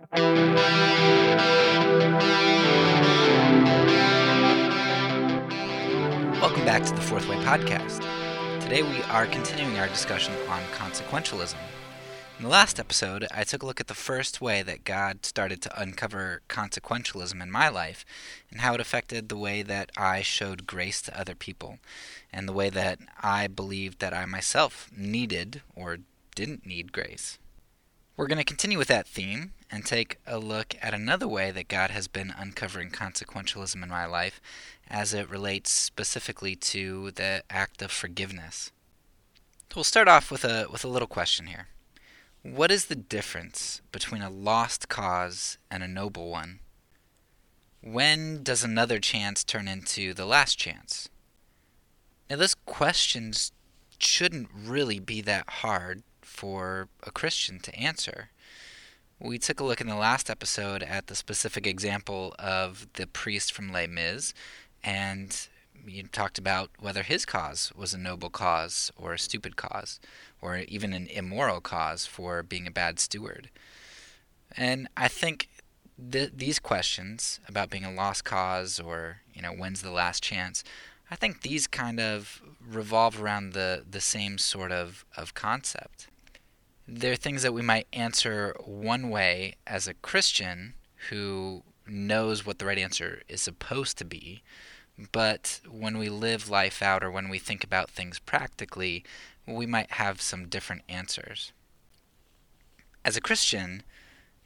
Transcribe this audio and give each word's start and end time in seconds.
Welcome 0.00 0.24
back 6.64 6.84
to 6.84 6.94
the 6.94 7.02
Fourth 7.02 7.28
Way 7.28 7.36
Podcast. 7.36 8.00
Today 8.62 8.82
we 8.82 9.02
are 9.02 9.26
continuing 9.26 9.78
our 9.78 9.88
discussion 9.88 10.32
on 10.48 10.62
consequentialism. 10.72 11.58
In 12.38 12.44
the 12.44 12.48
last 12.48 12.80
episode, 12.80 13.26
I 13.30 13.44
took 13.44 13.62
a 13.62 13.66
look 13.66 13.78
at 13.78 13.88
the 13.88 13.94
first 13.94 14.40
way 14.40 14.62
that 14.62 14.84
God 14.84 15.26
started 15.26 15.60
to 15.62 15.78
uncover 15.80 16.40
consequentialism 16.48 17.42
in 17.42 17.50
my 17.50 17.68
life 17.68 18.06
and 18.50 18.62
how 18.62 18.72
it 18.72 18.80
affected 18.80 19.28
the 19.28 19.36
way 19.36 19.60
that 19.60 19.90
I 19.98 20.22
showed 20.22 20.66
grace 20.66 21.02
to 21.02 21.20
other 21.20 21.34
people 21.34 21.78
and 22.32 22.48
the 22.48 22.54
way 22.54 22.70
that 22.70 23.00
I 23.20 23.48
believed 23.48 23.98
that 23.98 24.14
I 24.14 24.24
myself 24.24 24.88
needed 24.96 25.60
or 25.76 25.98
didn't 26.34 26.64
need 26.64 26.92
grace. 26.92 27.38
We're 28.20 28.26
going 28.26 28.36
to 28.36 28.44
continue 28.44 28.76
with 28.76 28.88
that 28.88 29.08
theme 29.08 29.54
and 29.70 29.82
take 29.82 30.18
a 30.26 30.38
look 30.38 30.74
at 30.82 30.92
another 30.92 31.26
way 31.26 31.50
that 31.52 31.68
God 31.68 31.90
has 31.90 32.06
been 32.06 32.34
uncovering 32.36 32.90
consequentialism 32.90 33.82
in 33.82 33.88
my 33.88 34.04
life 34.04 34.42
as 34.88 35.14
it 35.14 35.30
relates 35.30 35.70
specifically 35.70 36.54
to 36.54 37.12
the 37.12 37.42
act 37.48 37.80
of 37.80 37.90
forgiveness. 37.90 38.72
So 39.70 39.76
we'll 39.76 39.84
start 39.84 40.06
off 40.06 40.30
with 40.30 40.44
a 40.44 40.66
with 40.70 40.84
a 40.84 40.88
little 40.88 41.08
question 41.08 41.46
here. 41.46 41.68
What 42.42 42.70
is 42.70 42.84
the 42.84 42.94
difference 42.94 43.80
between 43.90 44.20
a 44.20 44.28
lost 44.28 44.90
cause 44.90 45.56
and 45.70 45.82
a 45.82 45.88
noble 45.88 46.28
one? 46.28 46.60
When 47.82 48.42
does 48.42 48.62
another 48.62 48.98
chance 48.98 49.42
turn 49.42 49.66
into 49.66 50.12
the 50.12 50.26
last 50.26 50.58
chance? 50.58 51.08
Now, 52.28 52.36
this 52.36 52.54
question 52.66 53.32
shouldn't 53.98 54.50
really 54.54 54.98
be 54.98 55.22
that 55.22 55.48
hard 55.48 56.02
for 56.40 56.88
a 57.02 57.10
Christian 57.10 57.58
to 57.60 57.74
answer. 57.78 58.30
We 59.18 59.38
took 59.38 59.60
a 59.60 59.64
look 59.64 59.82
in 59.82 59.88
the 59.88 59.94
last 59.94 60.30
episode 60.30 60.82
at 60.82 61.06
the 61.06 61.14
specific 61.14 61.66
example 61.66 62.34
of 62.38 62.86
the 62.94 63.06
priest 63.06 63.52
from 63.52 63.70
Les 63.70 63.86
Mis, 63.86 64.32
and 64.82 65.48
you 65.86 66.04
talked 66.04 66.38
about 66.38 66.70
whether 66.78 67.02
his 67.02 67.26
cause 67.26 67.72
was 67.76 67.92
a 67.92 67.98
noble 67.98 68.30
cause 68.30 68.90
or 68.96 69.12
a 69.12 69.18
stupid 69.18 69.56
cause, 69.56 70.00
or 70.40 70.56
even 70.56 70.94
an 70.94 71.08
immoral 71.08 71.60
cause 71.60 72.06
for 72.06 72.42
being 72.42 72.66
a 72.66 72.70
bad 72.70 72.98
steward. 72.98 73.50
And 74.56 74.88
I 74.96 75.08
think 75.08 75.50
th- 76.10 76.32
these 76.34 76.58
questions 76.58 77.38
about 77.46 77.68
being 77.68 77.84
a 77.84 77.92
lost 77.92 78.24
cause 78.24 78.80
or 78.80 79.18
you 79.34 79.42
know 79.42 79.52
when's 79.52 79.82
the 79.82 79.90
last 79.90 80.22
chance, 80.22 80.64
I 81.10 81.16
think 81.16 81.42
these 81.42 81.66
kind 81.66 82.00
of 82.00 82.40
revolve 82.66 83.20
around 83.20 83.52
the 83.52 83.84
the 83.88 84.00
same 84.00 84.38
sort 84.38 84.72
of 84.72 85.04
of 85.18 85.34
concept 85.34 86.06
they're 86.90 87.16
things 87.16 87.42
that 87.42 87.54
we 87.54 87.62
might 87.62 87.86
answer 87.92 88.54
one 88.64 89.10
way 89.10 89.54
as 89.66 89.86
a 89.86 89.94
Christian 89.94 90.74
who 91.08 91.62
knows 91.86 92.44
what 92.44 92.58
the 92.58 92.66
right 92.66 92.78
answer 92.78 93.22
is 93.28 93.40
supposed 93.40 93.96
to 93.98 94.04
be. 94.04 94.42
But 95.12 95.60
when 95.68 95.98
we 95.98 96.08
live 96.08 96.50
life 96.50 96.82
out 96.82 97.02
or 97.04 97.10
when 97.10 97.28
we 97.28 97.38
think 97.38 97.62
about 97.62 97.90
things 97.90 98.18
practically, 98.18 99.04
we 99.46 99.66
might 99.66 99.92
have 99.92 100.20
some 100.20 100.48
different 100.48 100.82
answers. 100.88 101.52
As 103.04 103.16
a 103.16 103.20
Christian, 103.20 103.82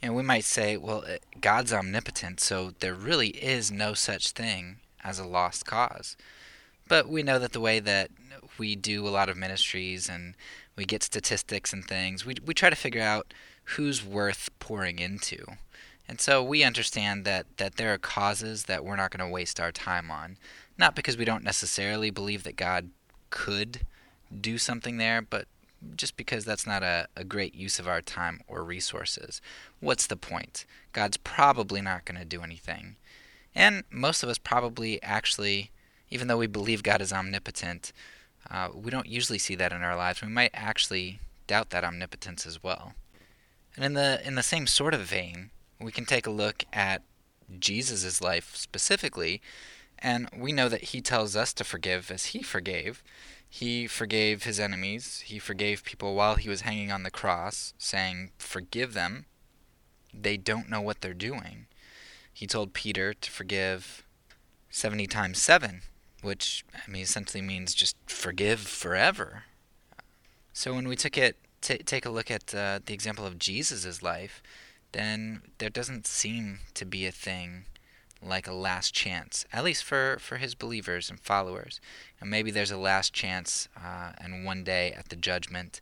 you 0.01 0.09
know, 0.09 0.15
we 0.15 0.23
might 0.23 0.45
say, 0.45 0.77
well, 0.77 1.03
uh, 1.09 1.17
God's 1.41 1.73
omnipotent, 1.73 2.41
so 2.41 2.75
there 2.79 2.95
really 2.95 3.29
is 3.31 3.73
no 3.73 3.95
such 3.95 4.31
thing 4.31 4.77
as 5.03 5.19
a 5.19 5.27
lost 5.27 5.67
cause. 5.67 6.17
But 6.87 7.09
we 7.09 7.23
know 7.23 7.39
that 7.39 7.53
the 7.53 7.61
way 7.61 7.81
that 7.81 8.11
we 8.59 8.77
do 8.77 9.09
a 9.09 9.11
lot 9.11 9.29
of 9.29 9.37
ministries 9.37 10.09
and 10.09 10.37
we 10.77 10.85
get 10.85 11.03
statistics 11.03 11.73
and 11.73 11.85
things. 11.85 12.27
We 12.27 12.35
we 12.45 12.55
try 12.55 12.71
to 12.71 12.77
figure 12.77 13.03
out 13.03 13.33
who's 13.65 14.05
worth 14.05 14.51
pouring 14.59 14.99
into. 14.99 15.45
And 16.09 16.21
so 16.21 16.43
we 16.43 16.63
understand 16.63 17.25
that, 17.25 17.47
that 17.57 17.77
there 17.77 17.93
are 17.95 17.99
causes 17.99 18.65
that 18.65 18.85
we're 18.85 18.97
not 18.97 19.11
going 19.11 19.27
to 19.27 19.33
waste 19.33 19.59
our 19.59 19.73
time 19.73 20.11
on. 20.11 20.37
Not 20.77 20.95
because 20.95 21.17
we 21.17 21.25
don't 21.25 21.45
necessarily 21.45 22.11
believe 22.11 22.43
that 22.45 22.57
God 22.57 22.91
could 23.31 23.81
do 24.41 24.59
something 24.59 24.99
there, 24.99 25.23
but 25.23 25.47
just 25.97 26.17
because 26.17 26.45
that's 26.45 26.67
not 26.67 26.83
a, 26.83 27.09
a 27.17 27.25
great 27.25 27.55
use 27.55 27.79
of 27.79 27.89
our 27.89 28.03
time 28.03 28.41
or 28.47 28.63
resources. 28.65 29.41
What's 29.81 30.07
the 30.07 30.17
point? 30.17 30.67
God's 30.93 31.17
probably 31.17 31.81
not 31.81 32.05
going 32.05 32.19
to 32.19 32.25
do 32.25 32.43
anything. 32.43 32.97
And 33.55 33.85
most 33.91 34.23
of 34.23 34.29
us 34.29 34.39
probably 34.39 35.03
actually, 35.03 35.71
even 36.11 36.29
though 36.29 36.39
we 36.39 36.47
believe 36.47 36.83
God 36.83 37.01
is 37.01 37.13
omnipotent, 37.13 37.93
uh, 38.51 38.69
we 38.75 38.91
don't 38.91 39.09
usually 39.09 39.39
see 39.39 39.55
that 39.55 39.73
in 39.73 39.83
our 39.83 39.97
lives. 39.97 40.23
We 40.23 40.29
might 40.29 40.51
actually 40.55 41.21
doubt 41.47 41.71
that 41.71 41.85
omnipotence 41.85 42.47
as 42.47 42.63
well. 42.63 42.95
And 43.77 43.85
in 43.85 43.95
the 43.95 44.21
in 44.25 44.35
the 44.35 44.43
same 44.43 44.67
sort 44.67 44.95
of 44.95 45.01
vein, 45.01 45.51
we 45.81 45.93
can 45.93 46.05
take 46.05 46.27
a 46.27 46.31
look 46.31 46.65
at 46.73 47.03
Jesus' 47.59 48.21
life 48.21 48.55
specifically, 48.55 49.43
and 49.99 50.29
we 50.37 50.53
know 50.53 50.69
that 50.69 50.85
he 50.85 51.01
tells 51.01 51.35
us 51.35 51.53
to 51.55 51.65
forgive 51.65 52.11
as 52.11 52.27
he 52.27 52.43
forgave. 52.43 53.03
He 53.49 53.87
forgave 53.87 54.43
his 54.43 54.59
enemies. 54.59 55.21
He 55.27 55.39
forgave 55.39 55.85
people 55.85 56.15
while 56.15 56.35
he 56.35 56.49
was 56.49 56.63
hanging 56.63 56.91
on 56.91 57.05
the 57.05 57.11
cross, 57.11 57.73
saying, 57.79 58.33
Forgive 58.37 58.95
them. 58.95 59.27
They 60.13 60.37
don't 60.37 60.69
know 60.69 60.81
what 60.81 61.01
they're 61.01 61.15
doing. 61.15 61.67
He 62.33 62.49
told 62.49 62.75
Peter 62.75 63.15
to 63.15 63.31
forgive 63.31 64.05
70 64.71 65.07
times 65.07 65.41
7 65.41 65.83
which 66.25 66.65
I 66.75 66.91
mean 66.91 67.03
essentially 67.03 67.43
means 67.43 67.75
just 67.75 67.97
forgive 68.07 68.61
forever. 68.61 69.45
So 70.53 70.75
when 70.75 70.89
we 70.89 70.97
took 70.97 71.19
it 71.19 71.37
t- 71.61 71.79
take 71.79 72.07
a 72.07 72.11
look 72.11 72.31
at 72.31 72.55
uh, 72.55 72.81
the 72.85 72.95
example 72.95 73.27
of 73.27 73.39
Jesus' 73.39 74.03
life, 74.03 74.43
then 74.93 75.43
there 75.59 75.71
doesn't 75.71 76.07
seem 76.07 76.61
to 76.75 76.85
be 76.85 77.07
a 77.07 77.13
thing 77.13 77.65
like 78.23 78.47
a 78.47 78.53
last 78.53 78.95
chance, 78.95 79.45
at 79.53 79.65
least 79.65 79.85
for, 79.85 80.17
for 80.19 80.39
his 80.39 80.55
believers 80.55 81.11
and 81.11 81.21
followers. 81.21 81.81
And 82.21 82.31
maybe 82.31 82.51
there's 82.51 82.71
a 82.71 82.79
last 82.79 83.13
chance, 83.13 83.69
uh, 83.77 84.13
and 84.19 84.45
one 84.45 84.65
day 84.65 84.93
at 84.93 85.09
the 85.09 85.17
judgment, 85.17 85.81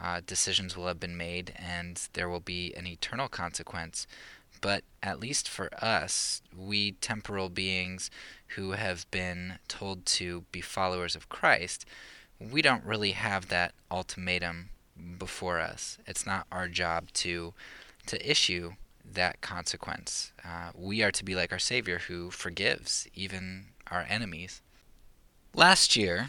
uh, 0.00 0.20
decisions 0.26 0.76
will 0.76 0.88
have 0.88 0.98
been 0.98 1.16
made, 1.16 1.52
and 1.56 2.08
there 2.14 2.28
will 2.28 2.40
be 2.40 2.74
an 2.74 2.86
eternal 2.86 3.28
consequence. 3.28 4.06
But 4.64 4.82
at 5.02 5.20
least 5.20 5.46
for 5.46 5.68
us, 5.84 6.40
we 6.56 6.92
temporal 6.92 7.50
beings 7.50 8.10
who 8.56 8.70
have 8.70 9.04
been 9.10 9.58
told 9.68 10.06
to 10.06 10.46
be 10.52 10.62
followers 10.62 11.14
of 11.14 11.28
Christ, 11.28 11.84
we 12.40 12.62
don't 12.62 12.82
really 12.82 13.10
have 13.10 13.48
that 13.48 13.74
ultimatum 13.90 14.70
before 15.18 15.60
us. 15.60 15.98
It's 16.06 16.24
not 16.24 16.46
our 16.50 16.68
job 16.68 17.12
to 17.24 17.52
to 18.06 18.30
issue 18.30 18.72
that 19.04 19.42
consequence. 19.42 20.32
Uh, 20.42 20.70
we 20.74 21.02
are 21.02 21.12
to 21.12 21.26
be 21.26 21.34
like 21.34 21.52
our 21.52 21.58
Savior 21.58 21.98
who 21.98 22.30
forgives 22.30 23.06
even 23.12 23.66
our 23.90 24.06
enemies. 24.08 24.62
Last 25.54 25.94
year, 25.94 26.28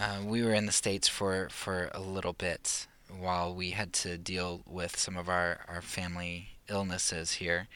uh, 0.00 0.20
we 0.24 0.42
were 0.42 0.54
in 0.54 0.64
the 0.64 0.72
States 0.72 1.06
for, 1.06 1.48
for 1.50 1.90
a 1.92 2.00
little 2.00 2.32
bit 2.32 2.86
while 3.10 3.54
we 3.54 3.72
had 3.72 3.92
to 3.92 4.16
deal 4.16 4.62
with 4.66 4.98
some 4.98 5.18
of 5.18 5.28
our, 5.28 5.60
our 5.68 5.82
family 5.82 6.51
illnesses 6.72 7.32
here. 7.32 7.68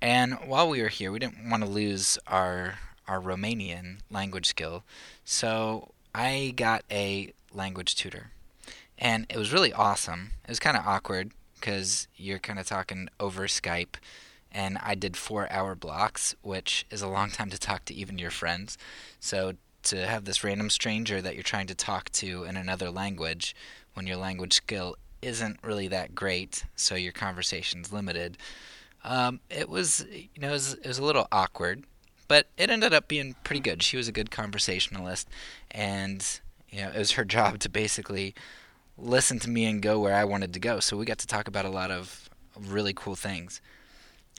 And 0.00 0.34
while 0.46 0.68
we 0.68 0.80
were 0.80 0.88
here, 0.88 1.12
we 1.12 1.18
didn't 1.18 1.50
want 1.50 1.62
to 1.62 1.68
lose 1.68 2.18
our 2.26 2.78
our 3.08 3.20
Romanian 3.20 3.98
language 4.10 4.46
skill, 4.46 4.84
so 5.24 5.90
I 6.14 6.54
got 6.56 6.84
a 6.90 7.32
language 7.52 7.96
tutor, 7.96 8.30
and 8.96 9.26
it 9.28 9.36
was 9.36 9.52
really 9.52 9.72
awesome. 9.72 10.32
It 10.44 10.50
was 10.50 10.60
kind 10.60 10.76
of 10.76 10.86
awkward 10.86 11.32
because 11.54 12.06
you're 12.16 12.38
kind 12.38 12.60
of 12.60 12.66
talking 12.66 13.08
over 13.18 13.48
Skype, 13.48 13.94
and 14.52 14.78
I 14.82 14.94
did 14.94 15.16
four-hour 15.16 15.74
blocks, 15.74 16.36
which 16.42 16.86
is 16.90 17.02
a 17.02 17.08
long 17.08 17.30
time 17.30 17.50
to 17.50 17.58
talk 17.58 17.84
to 17.86 17.94
even 17.94 18.18
your 18.18 18.30
friends. 18.30 18.78
So 19.18 19.54
to 19.84 20.06
have 20.06 20.24
this 20.24 20.44
random 20.44 20.70
stranger 20.70 21.20
that 21.20 21.34
you're 21.34 21.42
trying 21.42 21.66
to 21.66 21.74
talk 21.74 22.10
to 22.10 22.44
in 22.44 22.56
another 22.56 22.90
language 22.90 23.54
when 23.94 24.06
your 24.06 24.16
language 24.16 24.54
skill 24.54 24.96
isn't 25.22 25.58
really 25.62 25.88
that 25.88 26.14
great, 26.14 26.64
so 26.76 26.94
your 26.94 27.12
conversation's 27.12 27.92
limited. 27.92 28.36
Um, 29.04 29.40
it 29.48 29.68
was, 29.68 30.04
you 30.10 30.40
know, 30.40 30.48
it 30.48 30.52
was, 30.52 30.74
it 30.74 30.86
was 30.86 30.98
a 30.98 31.04
little 31.04 31.26
awkward, 31.32 31.84
but 32.28 32.48
it 32.56 32.70
ended 32.70 32.92
up 32.92 33.08
being 33.08 33.34
pretty 33.44 33.60
good. 33.60 33.82
She 33.82 33.96
was 33.96 34.08
a 34.08 34.12
good 34.12 34.30
conversationalist, 34.30 35.28
and 35.70 36.40
you 36.70 36.82
know, 36.82 36.90
it 36.90 36.98
was 36.98 37.12
her 37.12 37.24
job 37.36 37.58
to 37.60 37.68
basically 37.68 38.34
listen 38.98 39.38
to 39.40 39.50
me 39.50 39.64
and 39.64 39.80
go 39.80 39.98
where 40.00 40.14
I 40.14 40.24
wanted 40.24 40.52
to 40.54 40.60
go. 40.60 40.80
So 40.80 40.96
we 40.96 41.04
got 41.04 41.18
to 41.18 41.26
talk 41.26 41.48
about 41.48 41.64
a 41.64 41.70
lot 41.70 41.90
of 41.90 42.28
really 42.58 42.92
cool 42.92 43.16
things. 43.16 43.60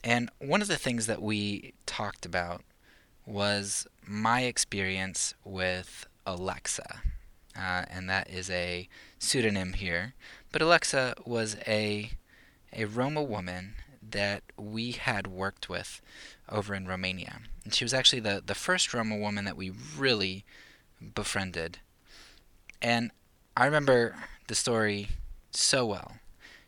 And 0.04 0.30
one 0.40 0.62
of 0.62 0.68
the 0.68 0.78
things 0.78 1.08
that 1.08 1.22
we 1.22 1.74
talked 1.86 2.26
about 2.26 2.62
was 3.26 3.88
my 4.06 4.42
experience 4.44 5.34
with 5.46 6.06
Alexa. 6.26 7.02
Uh, 7.56 7.86
and 7.90 8.10
that 8.10 8.30
is 8.30 8.50
a 8.50 8.88
pseudonym 9.20 9.74
here. 9.74 10.14
But 10.52 10.62
Alexa 10.62 11.16
was 11.26 11.56
a 11.68 12.12
a 12.74 12.86
Roma 12.86 13.22
woman 13.22 13.76
that 14.02 14.44
we 14.58 14.92
had 14.92 15.28
worked 15.28 15.70
with 15.70 16.02
over 16.50 16.74
in 16.76 16.88
Romania. 16.88 17.40
And 17.64 17.74
she 17.74 17.86
was 17.86 17.94
actually 17.94 18.20
the, 18.20 18.42
the 18.46 18.56
first 18.56 18.94
Roma 18.94 19.16
woman 19.16 19.46
that 19.46 19.56
we 19.58 19.72
really 19.98 20.44
befriended. 21.16 21.80
And 22.82 23.12
I 23.56 23.66
remember 23.66 24.16
the 24.48 24.56
story 24.56 25.10
so 25.52 25.86
well. 25.86 26.14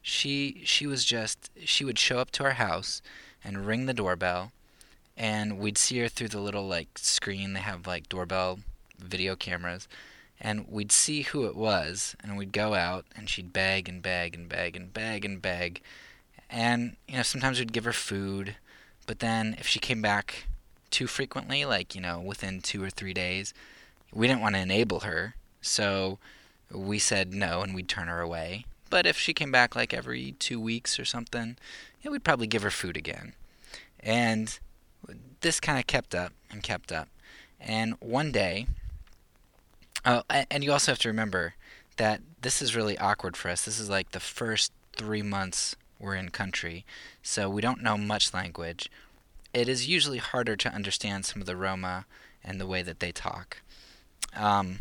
she 0.02 0.62
she 0.66 0.86
was 0.88 1.04
just 1.06 1.50
she 1.66 1.84
would 1.84 1.98
show 2.00 2.20
up 2.20 2.32
to 2.32 2.44
our 2.44 2.54
house 2.54 3.02
and 3.44 3.66
ring 3.66 3.86
the 3.86 3.94
doorbell 3.94 4.52
and 5.18 5.58
we'd 5.60 5.78
see 5.78 6.00
her 6.00 6.08
through 6.10 6.28
the 6.30 6.40
little 6.40 6.68
like 6.68 6.98
screen 6.98 7.54
they 7.54 7.60
have 7.62 7.88
like 7.88 8.10
doorbell 8.10 8.60
video 9.00 9.36
cameras 9.36 9.88
and 10.40 10.68
we'd 10.70 10.92
see 10.92 11.22
who 11.22 11.46
it 11.46 11.56
was 11.56 12.16
and 12.22 12.38
we'd 12.38 12.52
go 12.52 12.74
out 12.74 13.06
and 13.16 13.30
she'd 13.30 13.54
beg 13.54 13.88
and 13.88 14.02
beg 14.02 14.36
and 14.36 14.50
beg 14.50 14.76
and 14.76 14.94
beg 14.94 15.26
and 15.26 15.42
beg. 15.42 15.82
And 16.50 16.96
you 17.08 17.18
know 17.18 17.24
sometimes 17.24 17.60
we'd 17.60 17.74
give 17.74 17.86
her 17.86 17.94
food 17.94 18.56
but 19.08 19.20
then 19.20 19.56
if 19.60 19.68
she 19.68 19.80
came 19.80 20.02
back 20.02 20.48
too 20.92 21.08
frequently 21.08 21.66
like 21.66 21.96
you 21.96 22.02
know 22.02 22.20
within 22.20 22.62
2 22.62 22.84
or 22.84 22.90
3 22.90 23.14
days 23.14 23.54
we 24.14 24.28
didn't 24.28 24.42
want 24.42 24.56
to 24.56 24.62
enable 24.62 25.02
her. 25.02 25.36
So 25.62 26.20
we 26.72 27.00
said 27.00 27.34
no 27.34 27.62
and 27.62 27.74
we'd 27.74 27.90
turn 27.90 28.08
her 28.08 28.22
away. 28.22 28.66
But 28.90 29.06
if 29.06 29.18
she 29.18 29.34
came 29.34 29.52
back 29.52 29.76
like 29.76 29.94
every 29.94 30.34
2 30.34 30.60
weeks 30.60 31.00
or 31.00 31.06
something 31.06 31.58
yeah, 32.02 32.12
we'd 32.12 32.24
probably 32.24 32.48
give 32.48 32.62
her 32.62 32.72
food 32.72 32.98
again. 32.98 33.34
And 34.00 34.60
this 35.42 35.60
kind 35.60 35.80
of 35.80 35.88
kept 35.88 36.14
up 36.14 36.34
and 36.52 36.62
kept 36.62 36.92
up. 36.92 37.10
And 37.60 37.96
one 38.00 38.32
day 38.32 38.68
Oh, 40.06 40.22
and 40.30 40.64
you 40.64 40.72
also 40.72 40.92
have 40.92 41.00
to 41.00 41.10
remember 41.10 41.56
that 41.98 42.22
this 42.42 42.62
is 42.62 42.76
really 42.76 42.98
awkward 42.98 43.36
for 43.36 43.50
us. 43.50 43.66
This 43.66 43.80
is 43.80 43.90
like 43.90 44.12
the 44.12 44.20
first 44.20 44.72
three 44.96 45.24
months 45.24 45.76
we're 46.00 46.16
in 46.16 46.30
country, 46.30 46.86
so 47.24 47.50
we 47.50 47.62
don't 47.62 47.82
know 47.82 47.98
much 47.98 48.34
language. 48.34 48.90
It 49.54 49.68
is 49.68 49.88
usually 49.88 50.20
harder 50.20 50.56
to 50.58 50.72
understand 50.72 51.26
some 51.26 51.42
of 51.42 51.48
the 51.48 51.56
Roma 51.56 52.06
and 52.44 52.62
the 52.62 52.68
way 52.68 52.84
that 52.84 53.00
they 53.00 53.12
talk. 53.12 53.62
Um, 54.36 54.80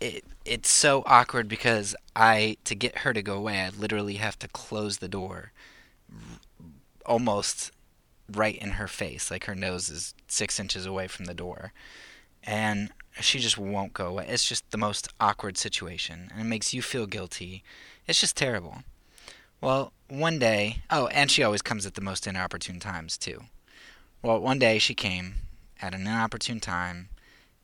it 0.00 0.24
it's 0.44 0.70
so 0.70 1.02
awkward 1.06 1.48
because 1.48 1.94
I 2.14 2.56
to 2.64 2.74
get 2.74 2.98
her 2.98 3.12
to 3.12 3.22
go 3.22 3.34
away, 3.36 3.60
I 3.60 3.70
literally 3.70 4.14
have 4.14 4.38
to 4.38 4.48
close 4.48 4.98
the 4.98 5.08
door, 5.08 5.52
almost 7.04 7.72
right 8.32 8.56
in 8.56 8.72
her 8.72 8.88
face, 8.88 9.30
like 9.30 9.44
her 9.44 9.54
nose 9.54 9.88
is 9.90 10.14
six 10.28 10.58
inches 10.58 10.86
away 10.86 11.08
from 11.08 11.26
the 11.26 11.34
door, 11.34 11.72
and 12.44 12.90
she 13.20 13.38
just 13.38 13.58
won't 13.58 13.92
go 13.92 14.06
away. 14.06 14.26
It's 14.28 14.48
just 14.48 14.70
the 14.70 14.78
most 14.78 15.08
awkward 15.20 15.56
situation, 15.56 16.28
and 16.32 16.40
it 16.40 16.44
makes 16.44 16.74
you 16.74 16.82
feel 16.82 17.06
guilty. 17.06 17.62
It's 18.06 18.20
just 18.20 18.36
terrible. 18.36 18.82
Well, 19.60 19.92
one 20.08 20.38
day, 20.38 20.82
oh, 20.90 21.06
and 21.08 21.30
she 21.30 21.42
always 21.42 21.62
comes 21.62 21.86
at 21.86 21.94
the 21.94 22.00
most 22.00 22.26
inopportune 22.26 22.78
times, 22.78 23.16
too. 23.16 23.44
Well, 24.22 24.40
one 24.40 24.58
day 24.58 24.78
she 24.78 24.94
came 24.94 25.36
at 25.80 25.94
an 25.94 26.02
inopportune 26.02 26.60
time, 26.60 27.08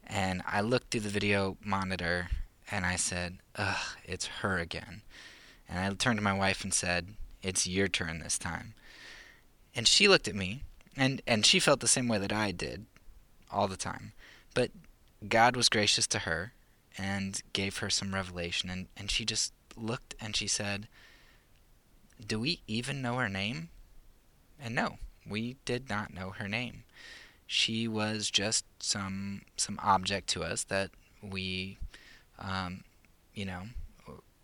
and 0.06 0.42
I 0.46 0.60
looked 0.60 0.90
through 0.90 1.00
the 1.00 1.08
video 1.08 1.56
monitor 1.64 2.28
and 2.70 2.86
I 2.86 2.96
said, 2.96 3.38
Ugh, 3.56 3.96
it's 4.04 4.26
her 4.26 4.58
again. 4.58 5.02
And 5.68 5.78
I 5.78 5.94
turned 5.94 6.18
to 6.18 6.24
my 6.24 6.32
wife 6.32 6.64
and 6.64 6.72
said, 6.72 7.08
It's 7.42 7.66
your 7.66 7.88
turn 7.88 8.20
this 8.20 8.38
time. 8.38 8.74
And 9.74 9.86
she 9.86 10.08
looked 10.08 10.28
at 10.28 10.34
me, 10.34 10.62
and, 10.96 11.22
and 11.26 11.44
she 11.44 11.60
felt 11.60 11.80
the 11.80 11.88
same 11.88 12.08
way 12.08 12.18
that 12.18 12.32
I 12.32 12.50
did 12.50 12.86
all 13.50 13.68
the 13.68 13.76
time. 13.76 14.12
But 14.54 14.70
God 15.28 15.56
was 15.56 15.68
gracious 15.68 16.06
to 16.08 16.20
her 16.20 16.52
and 16.98 17.40
gave 17.52 17.78
her 17.78 17.90
some 17.90 18.14
revelation, 18.14 18.70
and, 18.70 18.88
and 18.96 19.10
she 19.10 19.24
just 19.24 19.52
looked 19.76 20.14
and 20.20 20.36
she 20.36 20.46
said, 20.46 20.88
Do 22.24 22.38
we 22.40 22.60
even 22.66 23.02
know 23.02 23.16
her 23.16 23.28
name? 23.28 23.70
And 24.60 24.74
no, 24.74 24.98
we 25.28 25.56
did 25.64 25.88
not 25.88 26.14
know 26.14 26.30
her 26.30 26.48
name. 26.48 26.84
She 27.46 27.86
was 27.86 28.30
just 28.30 28.64
some 28.78 29.42
some 29.56 29.78
object 29.82 30.28
to 30.30 30.42
us 30.42 30.64
that 30.64 30.90
we, 31.22 31.78
um, 32.38 32.84
you 33.34 33.44
know, 33.44 33.62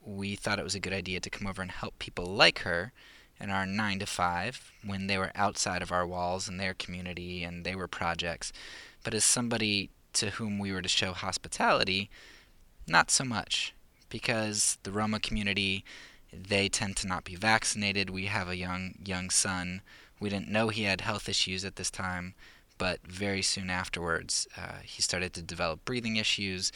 we 0.05 0.37
thought 0.37 0.59
it 0.59 0.65
was 0.65 0.75
a 0.75 0.81
good 0.81 0.93
idea 0.93 1.21
to 1.21 1.31
come 1.31 1.47
over 1.47 1.63
and 1.63 1.71
help 1.71 1.99
people 1.99 2.27
like 2.27 2.61
her 2.61 2.93
in 3.41 3.51
our 3.51 3.67
nine 3.67 3.99
to 4.01 4.07
five 4.07 4.73
when 4.85 5.07
they 5.07 5.17
were 5.17 5.33
outside 5.35 5.83
of 5.83 5.93
our 5.93 6.07
walls 6.07 6.49
and 6.49 6.59
their 6.59 6.75
community 6.75 7.45
and 7.45 7.65
they 7.65 7.75
were 7.75 7.89
projects. 7.89 8.53
But 9.05 9.15
as 9.15 9.25
somebody 9.25 9.91
to 10.15 10.31
whom 10.31 10.59
we 10.59 10.73
were 10.73 10.83
to 10.83 10.89
show 10.89 11.13
hospitality, 11.13 12.11
not 12.87 13.11
so 13.11 13.25
much, 13.25 13.75
because 14.09 14.79
the 14.83 14.93
Roma 14.93 15.21
community, 15.21 15.85
they 16.33 16.69
tend 16.69 16.97
to 16.99 17.07
not 17.07 17.25
be 17.25 17.37
vaccinated. 17.37 18.11
We 18.11 18.27
have 18.27 18.49
a 18.49 18.57
young 18.57 18.95
young 19.05 19.31
son. 19.31 19.83
We 20.21 20.29
didn't 20.31 20.49
know 20.49 20.69
he 20.69 20.85
had 20.85 21.03
health 21.03 21.29
issues 21.29 21.65
at 21.65 21.77
this 21.77 21.91
time, 21.91 22.35
but 22.77 23.01
very 23.07 23.43
soon 23.43 23.71
afterwards, 23.71 24.49
uh, 24.57 24.81
he 24.83 25.03
started 25.03 25.33
to 25.35 25.43
develop 25.43 25.85
breathing 25.85 26.17
issues. 26.17 26.73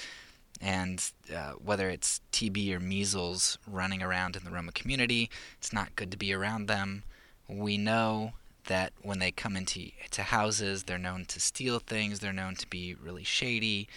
And 0.60 1.02
uh, 1.34 1.52
whether 1.52 1.88
it's 1.90 2.20
TB 2.32 2.72
or 2.72 2.78
measles 2.80 3.58
running 3.66 4.02
around 4.02 4.36
in 4.36 4.44
the 4.44 4.50
Roma 4.50 4.70
community, 4.72 5.28
it's 5.58 5.72
not 5.72 5.96
good 5.96 6.10
to 6.12 6.16
be 6.16 6.32
around 6.32 6.66
them. 6.66 7.02
We 7.48 7.78
know 7.78 8.34
that 8.66 8.92
when 9.02 9.18
they 9.18 9.30
come 9.30 9.56
into 9.56 9.90
to 10.12 10.22
houses, 10.22 10.84
they're 10.84 10.98
known 10.98 11.24
to 11.26 11.40
steal 11.40 11.78
things. 11.78 12.20
They're 12.20 12.32
known 12.32 12.54
to 12.56 12.66
be 12.68 12.94
really 12.94 13.24
shady. 13.24 13.88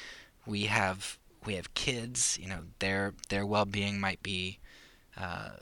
We 0.46 0.64
have 0.64 1.18
we 1.46 1.56
have 1.56 1.74
kids. 1.74 2.38
You 2.42 2.50
know, 2.50 2.60
their 2.80 3.14
their 3.30 3.46
well-being 3.46 4.00
might 4.00 4.22
be 4.24 4.60
uh, 5.18 5.58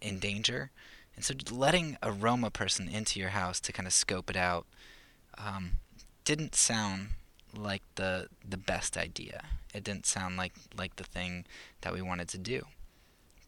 in 0.00 0.18
danger, 0.18 0.70
and 1.16 1.24
so 1.24 1.34
letting 1.50 1.96
a 2.02 2.12
Roma 2.12 2.50
person 2.50 2.88
into 2.88 3.18
your 3.18 3.30
house 3.30 3.60
to 3.60 3.72
kind 3.72 3.86
of 3.86 3.92
scope 3.92 4.30
it 4.30 4.36
out 4.36 4.66
um, 5.38 5.72
didn't 6.24 6.54
sound 6.54 7.08
like 7.56 7.82
the 7.96 8.28
the 8.48 8.56
best 8.56 8.96
idea. 8.96 9.42
It 9.74 9.84
didn't 9.84 10.06
sound 10.06 10.36
like 10.36 10.52
like 10.76 10.96
the 10.96 11.04
thing 11.04 11.44
that 11.80 11.92
we 11.92 12.02
wanted 12.02 12.28
to 12.28 12.38
do, 12.38 12.66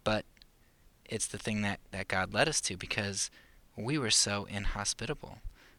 but 0.02 0.24
it's 1.04 1.26
the 1.26 1.38
thing 1.38 1.62
that 1.62 1.80
that 1.90 2.08
God 2.08 2.32
led 2.32 2.48
us 2.48 2.60
to 2.62 2.76
because 2.76 3.30
we 3.76 3.98
were 3.98 4.10
so 4.10 4.44
inhospitable. 4.44 5.38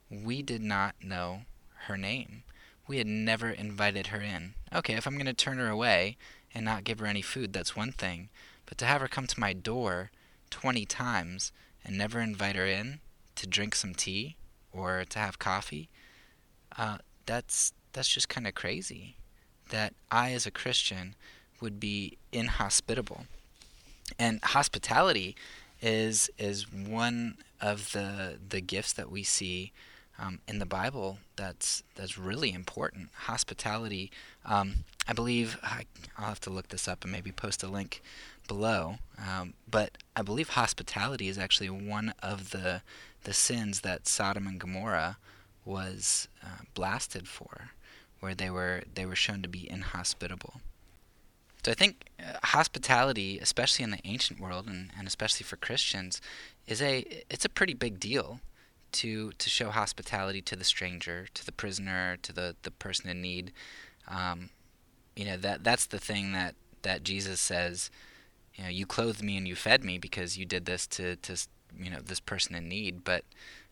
We 0.09 0.41
did 0.41 0.61
not 0.61 0.95
know 1.03 1.41
her 1.87 1.97
name. 1.97 2.43
We 2.87 2.97
had 2.97 3.07
never 3.07 3.49
invited 3.49 4.07
her 4.07 4.21
in. 4.21 4.53
Okay, 4.73 4.93
if 4.93 5.07
I'm 5.07 5.15
going 5.15 5.25
to 5.25 5.33
turn 5.33 5.57
her 5.57 5.69
away 5.69 6.17
and 6.53 6.65
not 6.65 6.83
give 6.83 6.99
her 6.99 7.05
any 7.05 7.21
food, 7.21 7.53
that's 7.53 7.75
one 7.75 7.91
thing. 7.91 8.29
But 8.65 8.77
to 8.79 8.85
have 8.85 9.01
her 9.01 9.07
come 9.07 9.27
to 9.27 9.39
my 9.39 9.53
door 9.53 10.11
20 10.49 10.85
times 10.85 11.51
and 11.83 11.97
never 11.97 12.19
invite 12.19 12.55
her 12.55 12.65
in 12.65 12.99
to 13.35 13.47
drink 13.47 13.75
some 13.75 13.93
tea 13.95 14.35
or 14.71 15.05
to 15.09 15.19
have 15.19 15.39
coffee, 15.39 15.89
uh, 16.77 16.97
that's 17.25 17.73
that's 17.93 18.09
just 18.09 18.29
kind 18.29 18.45
of 18.45 18.53
crazy. 18.55 19.15
That 19.69 19.93
I, 20.11 20.31
as 20.31 20.45
a 20.45 20.51
Christian, 20.51 21.15
would 21.61 21.79
be 21.79 22.17
inhospitable. 22.31 23.25
And 24.19 24.43
hospitality 24.43 25.35
is 25.81 26.29
is 26.37 26.71
one 26.71 27.37
of 27.65 27.91
the 27.93 28.37
the 28.47 28.61
gifts 28.61 28.93
that 28.93 29.11
we 29.11 29.23
see 29.23 29.71
um, 30.19 30.39
in 30.47 30.59
the 30.59 30.65
Bible 30.65 31.17
that's 31.35 31.83
that's 31.95 32.17
really 32.17 32.53
important. 32.53 33.09
Hospitality. 33.13 34.11
Um, 34.45 34.85
I 35.07 35.13
believe 35.13 35.57
I, 35.63 35.85
will 36.17 36.25
have 36.25 36.39
to 36.41 36.49
look 36.49 36.69
this 36.69 36.87
up 36.87 37.03
and 37.03 37.11
maybe 37.11 37.31
post 37.31 37.63
a 37.63 37.67
link 37.67 38.01
below. 38.47 38.95
Um, 39.17 39.53
but 39.69 39.97
I 40.15 40.21
believe 40.21 40.49
hospitality 40.49 41.27
is 41.27 41.37
actually 41.37 41.69
one 41.69 42.13
of 42.21 42.51
the 42.51 42.81
the 43.23 43.33
sins 43.33 43.81
that 43.81 44.07
Sodom 44.07 44.45
and 44.45 44.59
Gomorrah 44.59 45.17
was 45.65 46.27
uh, 46.43 46.63
blasted 46.75 47.27
for, 47.27 47.71
where 48.19 48.35
they 48.35 48.51
were 48.51 48.83
they 48.93 49.07
were 49.07 49.15
shown 49.15 49.41
to 49.41 49.49
be 49.49 49.69
inhospitable. 49.69 50.61
So 51.65 51.71
I 51.71 51.73
think 51.73 52.11
uh, 52.19 52.37
hospitality, 52.43 53.39
especially 53.39 53.81
in 53.81 53.89
the 53.89 53.97
ancient 54.05 54.39
world 54.39 54.67
and, 54.67 54.91
and 54.95 55.07
especially 55.07 55.45
for 55.45 55.55
Christians, 55.55 56.21
is 56.67 56.79
a 56.79 57.03
it's 57.27 57.43
a 57.43 57.49
pretty 57.49 57.73
big 57.73 57.99
deal 57.99 58.39
to 58.91 59.31
to 59.31 59.49
show 59.49 59.71
hospitality 59.71 60.43
to 60.43 60.55
the 60.55 60.63
stranger, 60.63 61.25
to 61.33 61.43
the 61.43 61.51
prisoner, 61.51 62.17
to 62.21 62.31
the, 62.31 62.55
the 62.61 62.69
person 62.69 63.09
in 63.09 63.19
need. 63.19 63.51
Um, 64.07 64.51
you 65.15 65.25
know 65.25 65.37
that 65.37 65.63
that's 65.63 65.87
the 65.87 65.97
thing 65.97 66.33
that, 66.33 66.53
that 66.83 67.01
Jesus 67.01 67.41
says. 67.41 67.89
You 68.53 68.65
know, 68.65 68.69
you 68.69 68.85
clothed 68.85 69.23
me 69.23 69.35
and 69.35 69.47
you 69.47 69.55
fed 69.55 69.83
me 69.83 69.97
because 69.97 70.37
you 70.37 70.45
did 70.45 70.67
this 70.67 70.85
to 70.85 71.15
to 71.15 71.47
you 71.75 71.89
know 71.89 71.99
this 71.99 72.19
person 72.19 72.53
in 72.53 72.69
need. 72.69 73.03
But 73.03 73.23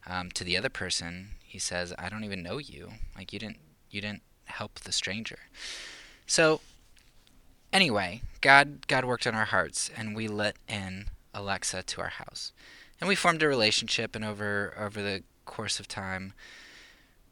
um, 0.07 0.31
to 0.31 0.43
the 0.43 0.57
other 0.57 0.69
person, 0.69 1.35
he 1.45 1.59
says, 1.59 1.93
I 1.99 2.09
don't 2.09 2.23
even 2.23 2.41
know 2.41 2.57
you. 2.57 2.93
Like 3.15 3.33
you 3.33 3.37
didn't 3.37 3.59
you 3.91 4.01
didn't 4.01 4.23
help 4.45 4.79
the 4.79 4.91
stranger. 4.91 5.37
So 6.25 6.61
Anyway, 7.73 8.21
God 8.41 8.87
God 8.87 9.03
worked 9.03 9.25
on 9.25 9.33
our 9.33 9.45
hearts, 9.45 9.89
and 9.97 10.15
we 10.15 10.27
let 10.27 10.55
in 10.69 11.07
Alexa 11.33 11.81
to 11.81 12.01
our 12.01 12.09
house, 12.09 12.53
and 13.01 13.07
we 13.07 13.15
formed 13.15 13.41
a 13.41 13.47
relationship. 13.47 14.15
And 14.15 14.23
over 14.23 14.75
over 14.79 15.01
the 15.01 15.23
course 15.45 15.79
of 15.79 15.87
time, 15.87 16.33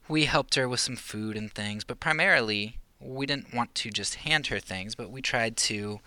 we 0.07 0.25
helped 0.25 0.55
her 0.55 0.67
with 0.67 0.79
some 0.79 0.95
food 0.95 1.37
and 1.37 1.53
things, 1.53 1.83
but 1.83 1.99
primarily 1.99 2.77
we 2.99 3.27
didn't 3.27 3.53
want 3.53 3.75
to 3.75 3.91
just 3.91 4.15
hand 4.15 4.47
her 4.47 4.59
things, 4.59 4.95
but 4.95 5.11
we 5.11 5.21
tried 5.21 5.57
to 5.57 5.99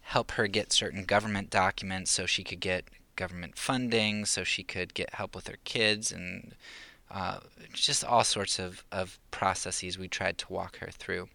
help 0.00 0.32
her 0.32 0.46
get 0.46 0.72
certain 0.72 1.04
government 1.04 1.50
documents 1.50 2.10
so 2.10 2.24
she 2.24 2.42
could 2.42 2.60
get 2.60 2.86
government 3.14 3.58
funding, 3.58 4.24
so 4.24 4.42
she 4.42 4.62
could 4.62 4.94
get 4.94 5.14
help 5.14 5.34
with 5.34 5.48
her 5.48 5.58
kids, 5.64 6.10
and 6.10 6.54
uh, 7.10 7.40
just 7.74 8.02
all 8.04 8.24
sorts 8.24 8.58
of, 8.58 8.84
of 8.90 9.18
processes 9.30 9.98
we 9.98 10.08
tried 10.08 10.38
to 10.38 10.50
walk 10.50 10.78
her 10.78 10.88
through. 10.90 11.28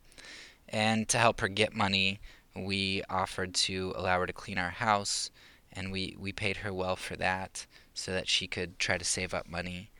And 0.69 1.07
to 1.07 1.17
help 1.17 1.39
her 1.39 1.47
get 1.47 1.73
money 1.73 2.19
we 2.65 3.03
offered 3.09 3.53
to 3.53 3.93
allow 3.95 4.19
her 4.19 4.25
to 4.25 4.33
clean 4.33 4.57
our 4.57 4.69
house 4.69 5.31
and 5.77 5.91
we 5.91 6.15
we 6.19 6.31
paid 6.31 6.57
her 6.57 6.73
well 6.73 6.95
for 6.95 7.15
that, 7.15 7.67
so 7.93 8.11
that 8.11 8.27
she 8.27 8.47
could 8.47 8.79
try 8.79 8.97
to 8.97 9.05
save 9.05 9.33
up 9.33 9.47
money, 9.47 9.91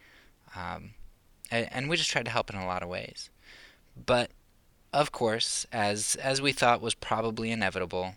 um, 0.56 0.92
and, 1.52 1.68
and 1.72 1.90
we 1.90 1.98
just 1.98 2.10
tried 2.10 2.26
to 2.26 2.32
help 2.32 2.50
in 2.50 2.56
a 2.56 2.66
lot 2.66 2.82
of 2.82 2.90
ways. 2.90 3.30
But 4.06 4.32
of 4.92 5.12
course, 5.12 5.66
as 5.72 6.16
as 6.16 6.42
we 6.42 6.52
thought 6.52 6.82
was 6.82 6.96
probably 6.96 7.52
inevitable, 7.52 8.16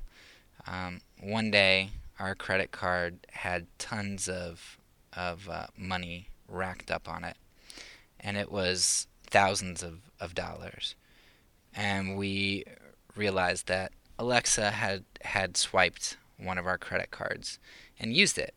um, 0.67 1.01
one 1.21 1.51
day 1.51 1.91
our 2.19 2.35
credit 2.35 2.71
card 2.71 3.27
had 3.31 3.67
tons 3.79 4.29
of 4.29 4.79
of 5.13 5.49
uh, 5.49 5.67
money 5.77 6.29
racked 6.49 6.91
up 6.91 7.09
on 7.09 7.25
it, 7.25 7.37
and 8.19 8.37
it 8.37 8.51
was 8.51 9.07
thousands 9.27 9.83
of, 9.83 10.01
of 10.19 10.35
dollars. 10.35 10.95
And 11.75 12.17
we 12.17 12.65
realized 13.15 13.69
that 13.69 13.93
Alexa 14.21 14.73
had 14.73 15.05
had 15.23 15.57
swiped 15.57 16.19
one 16.37 16.59
of 16.59 16.67
our 16.67 16.77
credit 16.77 17.11
cards 17.11 17.59
and 17.99 18.15
used 18.15 18.37
it. 18.37 18.55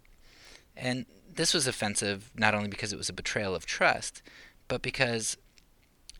And 0.75 1.05
this 1.33 1.53
was 1.53 1.67
offensive 1.67 2.31
not 2.35 2.53
only 2.53 2.67
because 2.67 2.91
it 2.91 2.97
was 2.97 3.07
a 3.07 3.13
betrayal 3.13 3.55
of 3.55 3.65
trust, 3.65 4.21
but 4.67 4.81
because 4.81 5.37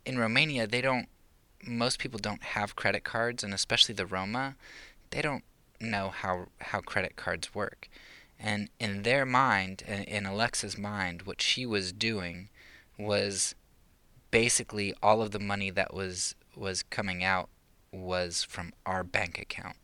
in 0.06 0.18
Romania 0.18 0.66
they 0.66 0.80
don't 0.80 1.10
most 1.66 2.00
people 2.00 2.20
don't 2.20 2.42
have 2.44 2.78
credit 2.78 3.04
cards 3.04 3.44
and 3.44 3.54
especially 3.54 3.94
the 3.94 4.06
Roma, 4.06 4.56
they 5.10 5.22
don't 5.22 5.44
know 5.82 6.10
how 6.10 6.48
how 6.62 6.80
credit 6.80 7.18
cards 7.18 7.54
work. 7.54 7.90
And 8.40 8.70
in 8.80 9.04
their 9.04 9.26
mind, 9.26 9.82
in 9.82 10.26
Alexa's 10.26 10.78
mind, 10.78 11.24
what 11.24 11.42
she 11.42 11.66
was 11.66 11.92
doing 11.92 12.48
was 12.98 13.56
basically 14.32 14.94
all 15.04 15.22
of 15.22 15.32
the 15.32 15.40
money 15.40 15.70
that 15.70 15.94
was 15.94 16.34
was 16.56 16.82
coming 16.84 17.26
out 17.26 17.50
was 17.94 18.44
from 18.44 18.74
our 18.86 19.04
bank 19.04 19.40
account. 19.40 19.78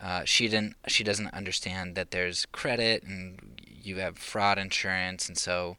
Uh, 0.00 0.24
she 0.24 0.48
didn't. 0.48 0.76
She 0.88 1.04
doesn't 1.04 1.32
understand 1.34 1.94
that 1.94 2.10
there's 2.10 2.46
credit 2.46 3.02
and 3.02 3.60
you 3.82 3.96
have 3.96 4.18
fraud 4.18 4.58
insurance, 4.58 5.28
and 5.28 5.36
so 5.36 5.76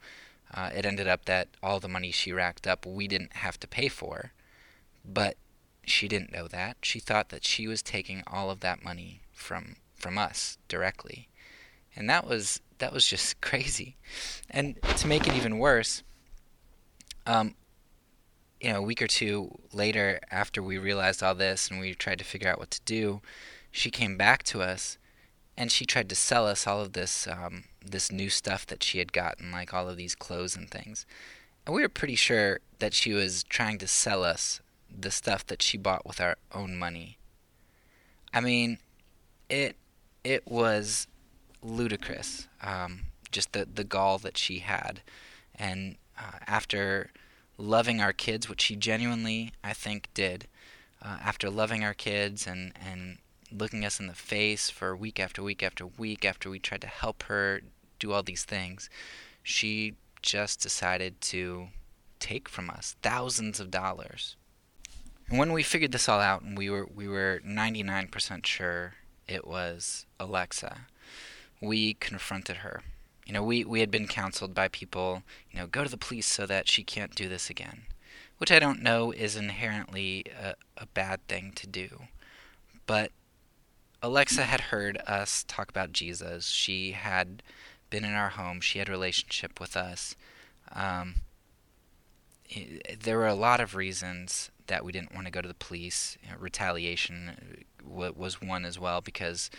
uh, 0.53 0.69
it 0.75 0.85
ended 0.85 1.07
up 1.07 1.25
that 1.25 1.47
all 1.63 1.79
the 1.79 1.87
money 1.87 2.11
she 2.11 2.31
racked 2.31 2.67
up 2.67 2.85
we 2.85 3.07
didn't 3.07 3.33
have 3.37 3.59
to 3.59 3.67
pay 3.67 3.87
for, 3.87 4.31
but 5.03 5.37
she 5.83 6.07
didn't 6.07 6.31
know 6.31 6.47
that. 6.47 6.77
She 6.83 6.99
thought 6.99 7.29
that 7.29 7.45
she 7.45 7.67
was 7.67 7.81
taking 7.81 8.23
all 8.27 8.51
of 8.51 8.59
that 8.59 8.83
money 8.83 9.21
from 9.33 9.77
from 9.95 10.17
us 10.17 10.57
directly, 10.67 11.27
and 11.95 12.09
that 12.09 12.27
was 12.27 12.61
that 12.77 12.93
was 12.93 13.07
just 13.07 13.41
crazy. 13.41 13.95
And 14.49 14.77
to 14.97 15.07
make 15.07 15.27
it 15.27 15.33
even 15.33 15.57
worse, 15.57 16.03
um, 17.25 17.55
you 18.61 18.71
know, 18.71 18.77
a 18.77 18.81
week 18.81 19.01
or 19.01 19.07
two 19.07 19.57
later, 19.73 20.19
after 20.29 20.61
we 20.61 20.77
realized 20.77 21.23
all 21.23 21.33
this 21.33 21.69
and 21.69 21.79
we 21.79 21.95
tried 21.95 22.19
to 22.19 22.23
figure 22.23 22.49
out 22.49 22.59
what 22.59 22.71
to 22.71 22.81
do, 22.85 23.21
she 23.71 23.89
came 23.89 24.17
back 24.17 24.43
to 24.43 24.61
us 24.61 24.99
and 25.57 25.71
she 25.71 25.85
tried 25.85 26.09
to 26.09 26.15
sell 26.15 26.47
us 26.47 26.67
all 26.67 26.79
of 26.79 26.93
this 26.93 27.27
um, 27.27 27.65
this 27.83 28.11
new 28.11 28.29
stuff 28.29 28.65
that 28.67 28.83
she 28.83 28.99
had 28.99 29.11
gotten, 29.11 29.51
like 29.51 29.73
all 29.73 29.89
of 29.89 29.97
these 29.97 30.15
clothes 30.15 30.55
and 30.55 30.69
things. 30.69 31.05
And 31.65 31.75
we 31.75 31.81
were 31.81 31.89
pretty 31.89 32.15
sure 32.15 32.59
that 32.79 32.93
she 32.93 33.13
was 33.13 33.43
trying 33.43 33.79
to 33.79 33.87
sell 33.87 34.23
us 34.23 34.61
the 34.95 35.11
stuff 35.11 35.45
that 35.47 35.61
she 35.61 35.77
bought 35.77 36.05
with 36.05 36.21
our 36.21 36.37
own 36.53 36.77
money. 36.77 37.17
I 38.33 38.41
mean, 38.41 38.77
it 39.49 39.75
it 40.23 40.47
was 40.47 41.07
ludicrous. 41.63 42.47
Um, 42.61 43.07
just 43.31 43.53
the 43.53 43.65
the 43.65 43.83
gall 43.83 44.19
that 44.19 44.37
she 44.37 44.59
had, 44.59 45.01
and 45.55 45.95
uh, 46.17 46.39
after 46.45 47.09
loving 47.61 48.01
our 48.01 48.13
kids, 48.13 48.49
which 48.49 48.61
she 48.61 48.75
genuinely 48.75 49.53
I 49.63 49.73
think 49.73 50.09
did, 50.13 50.47
uh, 51.01 51.17
after 51.23 51.49
loving 51.49 51.83
our 51.83 51.93
kids 51.93 52.47
and 52.47 52.73
and 52.75 53.19
looking 53.51 53.83
us 53.85 53.99
in 53.99 54.07
the 54.07 54.13
face 54.13 54.69
for 54.69 54.95
week 54.95 55.19
after 55.19 55.43
week 55.43 55.61
after 55.61 55.85
week 55.85 56.23
after 56.25 56.49
we 56.49 56.59
tried 56.59 56.81
to 56.81 56.87
help 56.87 57.23
her 57.23 57.61
do 57.99 58.13
all 58.13 58.23
these 58.23 58.45
things, 58.45 58.89
she 59.43 59.95
just 60.21 60.61
decided 60.61 61.19
to 61.21 61.67
take 62.19 62.47
from 62.47 62.69
us 62.69 62.95
thousands 63.01 63.59
of 63.59 63.71
dollars. 63.71 64.35
And 65.27 65.37
when 65.37 65.53
we 65.53 65.63
figured 65.63 65.91
this 65.91 66.07
all 66.07 66.19
out 66.19 66.41
and 66.41 66.57
we 66.57 66.69
were 66.69 66.87
we 66.93 67.07
were 67.07 67.41
99% 67.45 68.45
sure 68.45 68.93
it 69.27 69.47
was 69.47 70.05
Alexa, 70.19 70.81
we 71.61 71.93
confronted 71.95 72.57
her. 72.57 72.81
You 73.25 73.33
know, 73.33 73.43
we, 73.43 73.63
we 73.63 73.79
had 73.79 73.91
been 73.91 74.07
counseled 74.07 74.53
by 74.53 74.67
people, 74.67 75.23
you 75.51 75.59
know, 75.59 75.67
go 75.67 75.83
to 75.83 75.89
the 75.89 75.97
police 75.97 76.27
so 76.27 76.45
that 76.45 76.67
she 76.67 76.83
can't 76.83 77.15
do 77.15 77.29
this 77.29 77.49
again. 77.49 77.83
Which 78.37 78.51
I 78.51 78.59
don't 78.59 78.81
know 78.81 79.11
is 79.11 79.35
inherently 79.35 80.25
a, 80.41 80.55
a 80.75 80.87
bad 80.87 81.25
thing 81.27 81.51
to 81.55 81.67
do. 81.67 82.03
But 82.87 83.11
Alexa 84.01 84.43
had 84.43 84.61
heard 84.61 84.97
us 85.05 85.45
talk 85.47 85.69
about 85.69 85.93
Jesus. 85.93 86.47
She 86.47 86.93
had 86.93 87.43
been 87.91 88.03
in 88.03 88.13
our 88.13 88.29
home. 88.29 88.59
She 88.59 88.79
had 88.79 88.89
a 88.89 88.91
relationship 88.91 89.59
with 89.59 89.77
us. 89.77 90.15
Um, 90.73 91.15
there 92.99 93.17
were 93.17 93.27
a 93.27 93.35
lot 93.35 93.59
of 93.59 93.75
reasons 93.75 94.49
that 94.67 94.83
we 94.83 94.91
didn't 94.91 95.13
want 95.13 95.27
to 95.27 95.31
go 95.31 95.41
to 95.41 95.47
the 95.47 95.53
police. 95.53 96.17
You 96.23 96.31
know, 96.31 96.37
retaliation 96.39 97.65
was 97.85 98.41
one 98.41 98.65
as 98.65 98.79
well 98.79 99.01
because 99.01 99.51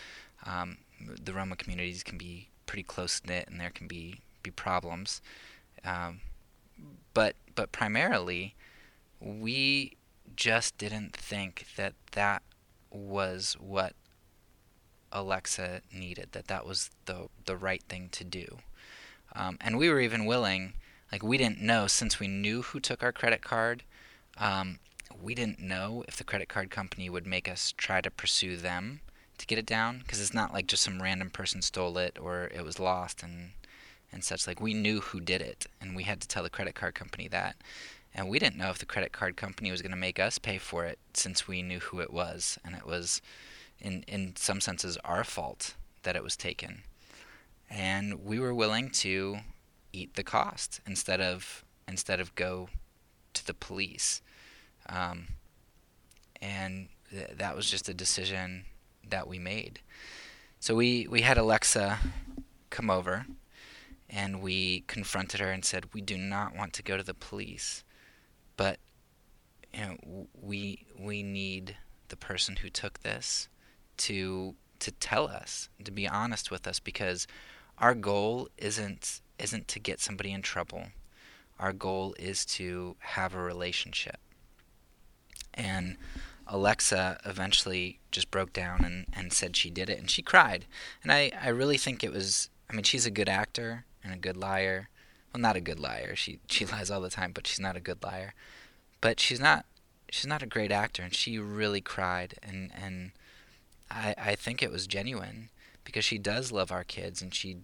um, 0.45 0.77
the 0.99 1.33
Roma 1.33 1.55
communities 1.55 2.03
can 2.03 2.17
be 2.17 2.49
pretty 2.65 2.83
close 2.83 3.21
knit 3.25 3.47
and 3.47 3.59
there 3.59 3.69
can 3.69 3.87
be 3.87 4.21
be 4.41 4.51
problems. 4.51 5.21
Um, 5.85 6.21
but 7.13 7.35
but 7.55 7.71
primarily, 7.71 8.55
we 9.19 9.93
just 10.35 10.77
didn't 10.77 11.15
think 11.15 11.67
that 11.75 11.93
that 12.11 12.43
was 12.91 13.55
what 13.59 13.93
Alexa 15.11 15.81
needed, 15.93 16.29
that 16.31 16.47
that 16.47 16.65
was 16.65 16.89
the 17.05 17.27
the 17.45 17.55
right 17.55 17.83
thing 17.83 18.09
to 18.11 18.23
do. 18.23 18.59
Um, 19.35 19.57
and 19.61 19.77
we 19.77 19.89
were 19.89 19.99
even 19.99 20.25
willing, 20.25 20.73
like 21.11 21.23
we 21.23 21.37
didn't 21.37 21.61
know 21.61 21.87
since 21.87 22.19
we 22.19 22.27
knew 22.27 22.61
who 22.61 22.79
took 22.79 23.01
our 23.01 23.11
credit 23.11 23.41
card, 23.41 23.83
um, 24.37 24.79
we 25.21 25.33
didn't 25.33 25.59
know 25.59 26.03
if 26.07 26.17
the 26.17 26.23
credit 26.23 26.49
card 26.49 26.69
company 26.69 27.09
would 27.09 27.25
make 27.25 27.49
us 27.49 27.73
try 27.77 28.01
to 28.01 28.11
pursue 28.11 28.57
them 28.57 29.01
to 29.43 29.47
get 29.47 29.59
it 29.59 29.65
down 29.65 29.99
because 29.99 30.21
it's 30.21 30.33
not 30.33 30.53
like 30.53 30.67
just 30.67 30.83
some 30.83 31.01
random 31.01 31.29
person 31.29 31.61
stole 31.61 31.97
it 31.97 32.17
or 32.19 32.45
it 32.55 32.63
was 32.63 32.79
lost 32.79 33.21
and 33.21 33.51
and 34.11 34.23
such. 34.23 34.47
Like 34.47 34.61
we 34.61 34.73
knew 34.73 35.01
who 35.01 35.19
did 35.19 35.41
it, 35.41 35.65
and 35.81 35.95
we 35.95 36.03
had 36.03 36.21
to 36.21 36.27
tell 36.27 36.43
the 36.43 36.49
credit 36.49 36.75
card 36.75 36.95
company 36.95 37.27
that. 37.27 37.57
And 38.15 38.29
we 38.29 38.39
didn't 38.39 38.57
know 38.57 38.69
if 38.69 38.77
the 38.77 38.85
credit 38.85 39.11
card 39.11 39.35
company 39.35 39.71
was 39.71 39.81
going 39.81 39.91
to 39.91 39.97
make 39.97 40.19
us 40.19 40.37
pay 40.37 40.59
for 40.59 40.85
it 40.85 40.99
since 41.13 41.47
we 41.47 41.61
knew 41.61 41.79
who 41.79 41.99
it 41.99 42.13
was, 42.13 42.57
and 42.63 42.75
it 42.75 42.85
was 42.85 43.21
in 43.79 44.03
in 44.07 44.35
some 44.37 44.61
senses 44.61 44.97
our 45.03 45.23
fault 45.23 45.75
that 46.03 46.15
it 46.15 46.23
was 46.23 46.37
taken, 46.37 46.83
and 47.69 48.23
we 48.23 48.39
were 48.39 48.53
willing 48.53 48.89
to 48.91 49.39
eat 49.91 50.15
the 50.15 50.23
cost 50.23 50.79
instead 50.87 51.19
of 51.19 51.65
instead 51.85 52.21
of 52.21 52.33
go 52.35 52.69
to 53.33 53.45
the 53.45 53.53
police, 53.53 54.21
um, 54.87 55.27
and 56.41 56.87
th- 57.09 57.31
that 57.35 57.55
was 57.57 57.69
just 57.69 57.89
a 57.89 57.93
decision 57.93 58.65
that 59.09 59.27
we 59.27 59.39
made. 59.39 59.79
So 60.59 60.75
we 60.75 61.07
we 61.09 61.21
had 61.21 61.37
Alexa 61.37 61.99
come 62.69 62.89
over, 62.89 63.25
and 64.09 64.41
we 64.41 64.81
confronted 64.87 65.39
her 65.39 65.51
and 65.51 65.65
said 65.65 65.93
we 65.93 66.01
do 66.01 66.17
not 66.17 66.55
want 66.55 66.73
to 66.73 66.83
go 66.83 66.97
to 66.97 67.03
the 67.03 67.13
police, 67.13 67.83
but 68.57 68.79
you 69.73 69.81
know 69.81 70.27
we 70.39 70.85
we 70.97 71.23
need 71.23 71.77
the 72.09 72.15
person 72.15 72.57
who 72.57 72.69
took 72.69 72.99
this 72.99 73.49
to 73.97 74.55
to 74.79 74.91
tell 74.91 75.27
us, 75.27 75.69
to 75.83 75.91
be 75.91 76.07
honest 76.07 76.51
with 76.51 76.67
us, 76.67 76.79
because 76.79 77.25
our 77.77 77.95
goal 77.95 78.49
isn't 78.57 79.21
isn't 79.39 79.67
to 79.69 79.79
get 79.79 79.99
somebody 79.99 80.31
in 80.31 80.41
trouble. 80.41 80.87
Our 81.59 81.73
goal 81.73 82.15
is 82.19 82.45
to 82.57 82.95
have 82.99 83.33
a 83.33 83.41
relationship. 83.41 84.17
And 85.53 85.97
Alexa 86.47 87.19
eventually 87.25 87.99
just 88.11 88.31
broke 88.31 88.53
down 88.53 88.83
and, 88.83 89.05
and 89.13 89.33
said 89.33 89.55
she 89.55 89.69
did 89.69 89.89
it, 89.89 89.99
and 89.99 90.09
she 90.09 90.21
cried. 90.21 90.65
And 91.01 91.11
I, 91.11 91.31
I 91.41 91.49
really 91.49 91.77
think 91.77 92.03
it 92.03 92.11
was. 92.11 92.49
I 92.69 92.73
mean, 92.73 92.83
she's 92.83 93.05
a 93.05 93.11
good 93.11 93.29
actor 93.29 93.85
and 94.03 94.13
a 94.13 94.17
good 94.17 94.37
liar. 94.37 94.89
Well, 95.33 95.41
not 95.41 95.55
a 95.55 95.61
good 95.61 95.79
liar. 95.79 96.15
She 96.15 96.39
she 96.47 96.65
lies 96.73 96.91
all 96.91 97.01
the 97.01 97.09
time, 97.09 97.31
but 97.31 97.47
she's 97.47 97.59
not 97.59 97.77
a 97.77 97.81
good 97.81 98.03
liar. 98.03 98.33
But 99.01 99.19
she's 99.19 99.39
not 99.39 99.65
she's 100.09 100.27
not 100.27 100.43
a 100.43 100.47
great 100.47 100.71
actor, 100.71 101.03
and 101.03 101.13
she 101.13 101.37
really 101.39 101.81
cried. 101.81 102.35
And 102.43 102.71
and 102.75 103.11
I, 103.89 104.15
I 104.17 104.35
think 104.35 104.61
it 104.61 104.71
was 104.71 104.87
genuine 104.87 105.49
because 105.83 106.05
she 106.05 106.17
does 106.17 106.51
love 106.51 106.71
our 106.71 106.83
kids 106.83 107.21
and 107.21 107.33
she 107.33 107.57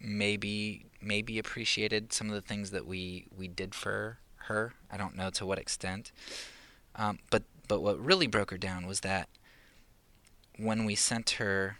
maybe 0.00 0.86
maybe 1.00 1.38
appreciated 1.38 2.12
some 2.12 2.28
of 2.28 2.34
the 2.34 2.40
things 2.40 2.70
that 2.70 2.86
we 2.86 3.26
we 3.36 3.48
did 3.48 3.74
for 3.74 4.18
her. 4.46 4.74
I 4.90 4.96
don't 4.96 5.16
know 5.16 5.30
to 5.30 5.46
what 5.46 5.58
extent. 5.58 6.12
Um, 6.94 7.20
but 7.30 7.44
but 7.68 7.80
what 7.82 7.98
really 7.98 8.26
broke 8.26 8.50
her 8.50 8.58
down 8.58 8.86
was 8.86 9.00
that 9.00 9.28
when 10.58 10.84
we 10.84 10.94
sent 10.94 11.30
her 11.30 11.78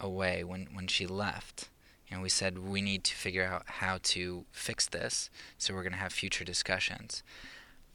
away, 0.00 0.44
when 0.44 0.68
when 0.72 0.86
she 0.86 1.06
left, 1.06 1.68
and 2.10 2.22
we 2.22 2.28
said 2.28 2.58
we 2.58 2.80
need 2.80 3.04
to 3.04 3.14
figure 3.14 3.44
out 3.44 3.64
how 3.66 3.98
to 4.02 4.44
fix 4.52 4.86
this, 4.86 5.30
so 5.58 5.74
we're 5.74 5.82
going 5.82 5.92
to 5.92 5.98
have 5.98 6.12
future 6.12 6.44
discussions. 6.44 7.22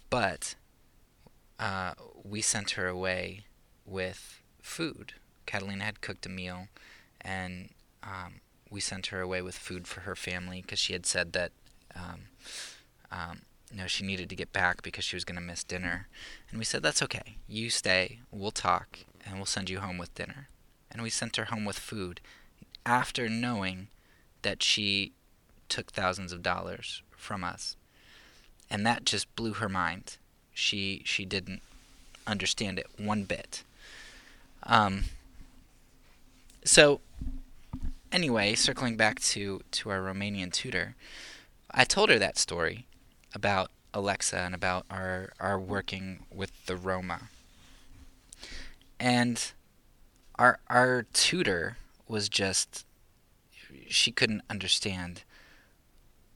But 0.10 0.56
uh, 1.60 1.94
we 2.24 2.42
sent 2.42 2.72
her 2.72 2.88
away 2.88 3.46
with 3.86 4.42
food. 4.62 5.14
Catalina 5.46 5.84
had 5.84 6.02
cooked 6.02 6.26
a 6.26 6.30
meal, 6.30 6.68
and 7.22 7.70
um, 8.04 8.42
we 8.70 8.82
sent 8.82 9.08
her 9.08 9.22
away 9.22 9.42
with 9.42 9.56
food 9.56 9.88
for 9.88 10.02
her 10.02 10.16
family 10.16 10.62
because 10.62 10.80
she 10.80 10.94
had 10.94 11.06
said 11.06 11.34
that 11.34 11.52
um, 11.96 12.22
um, 13.12 13.42
you 13.72 13.78
know 13.78 13.88
she 13.88 14.06
needed 14.06 14.30
to 14.30 14.36
get 14.36 14.52
back 14.52 14.82
because 14.82 15.04
she 15.04 15.16
was 15.16 15.26
going 15.26 15.36
to 15.36 15.42
miss 15.42 15.64
dinner. 15.64 16.08
And 16.50 16.60
we 16.60 16.66
said 16.66 16.84
that's 16.84 17.02
okay. 17.04 17.38
You 17.48 17.70
stay. 17.70 18.20
We'll 18.32 18.52
talk, 18.52 19.00
and 19.26 19.38
we'll 19.38 19.46
send 19.46 19.70
you 19.70 19.80
home 19.80 19.98
with 19.98 20.14
dinner. 20.14 20.50
And 20.92 21.02
we 21.02 21.10
sent 21.10 21.38
her 21.38 21.46
home 21.46 21.64
with 21.64 21.80
food 21.80 22.20
after 22.86 23.30
knowing 23.30 23.88
that 24.42 24.62
she 24.62 25.14
took 25.70 25.92
thousands 25.92 26.34
of 26.34 26.44
dollars 26.44 27.02
from 27.12 27.44
us. 27.44 27.76
And 28.70 28.86
that 28.86 29.06
just 29.06 29.34
blew 29.36 29.54
her 29.54 29.70
mind. 29.70 30.18
She 30.54 31.02
she 31.06 31.26
didn't 31.26 31.62
understand 32.28 32.78
it 32.78 32.88
one 32.98 33.24
bit. 33.24 33.64
Um, 34.64 35.06
so 36.64 37.02
anyway, 38.12 38.56
circling 38.56 38.98
back 38.98 39.20
to, 39.20 39.62
to 39.72 39.90
our 39.90 40.00
Romanian 40.00 40.52
tutor, 40.52 40.96
I 41.72 41.86
told 41.86 42.10
her 42.10 42.20
that 42.20 42.38
story 42.38 42.86
about 43.34 43.72
Alexa 43.94 44.38
and 44.38 44.56
about 44.56 44.86
our, 44.90 45.32
our 45.40 45.60
working 45.60 46.26
with 46.34 46.66
the 46.66 46.76
Roma. 46.76 47.30
And 49.00 49.52
our 50.36 50.60
our 50.70 51.04
tutor 51.14 51.78
was 52.08 52.30
just 52.30 52.86
she 53.88 54.12
couldn't 54.12 54.42
understand 54.50 55.24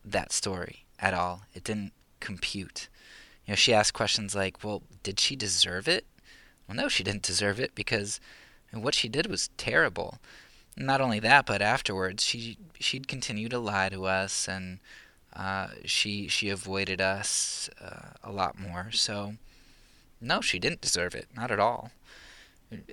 that 0.03 0.31
story 0.31 0.85
at 0.99 1.13
all. 1.13 1.43
It 1.53 1.63
didn't 1.63 1.93
compute. 2.19 2.87
You 3.45 3.51
know, 3.51 3.55
she 3.55 3.73
asked 3.73 3.93
questions 3.93 4.35
like, 4.35 4.63
"Well, 4.63 4.83
did 5.03 5.19
she 5.19 5.35
deserve 5.35 5.87
it?" 5.87 6.05
Well, 6.67 6.75
no, 6.75 6.87
she 6.87 7.03
didn't 7.03 7.23
deserve 7.23 7.59
it 7.59 7.75
because 7.75 8.19
what 8.71 8.95
she 8.95 9.07
did 9.07 9.27
was 9.27 9.49
terrible. 9.57 10.19
Not 10.77 11.01
only 11.01 11.19
that, 11.19 11.45
but 11.45 11.61
afterwards, 11.61 12.23
she 12.23 12.57
she'd 12.79 13.07
continue 13.07 13.49
to 13.49 13.59
lie 13.59 13.89
to 13.89 14.05
us, 14.05 14.47
and 14.47 14.79
uh, 15.35 15.67
she 15.83 16.27
she 16.27 16.49
avoided 16.49 17.01
us 17.01 17.69
uh, 17.81 18.13
a 18.23 18.31
lot 18.31 18.57
more. 18.59 18.89
So, 18.91 19.33
no, 20.21 20.41
she 20.41 20.59
didn't 20.59 20.81
deserve 20.81 21.13
it, 21.13 21.27
not 21.35 21.51
at 21.51 21.59
all. 21.59 21.91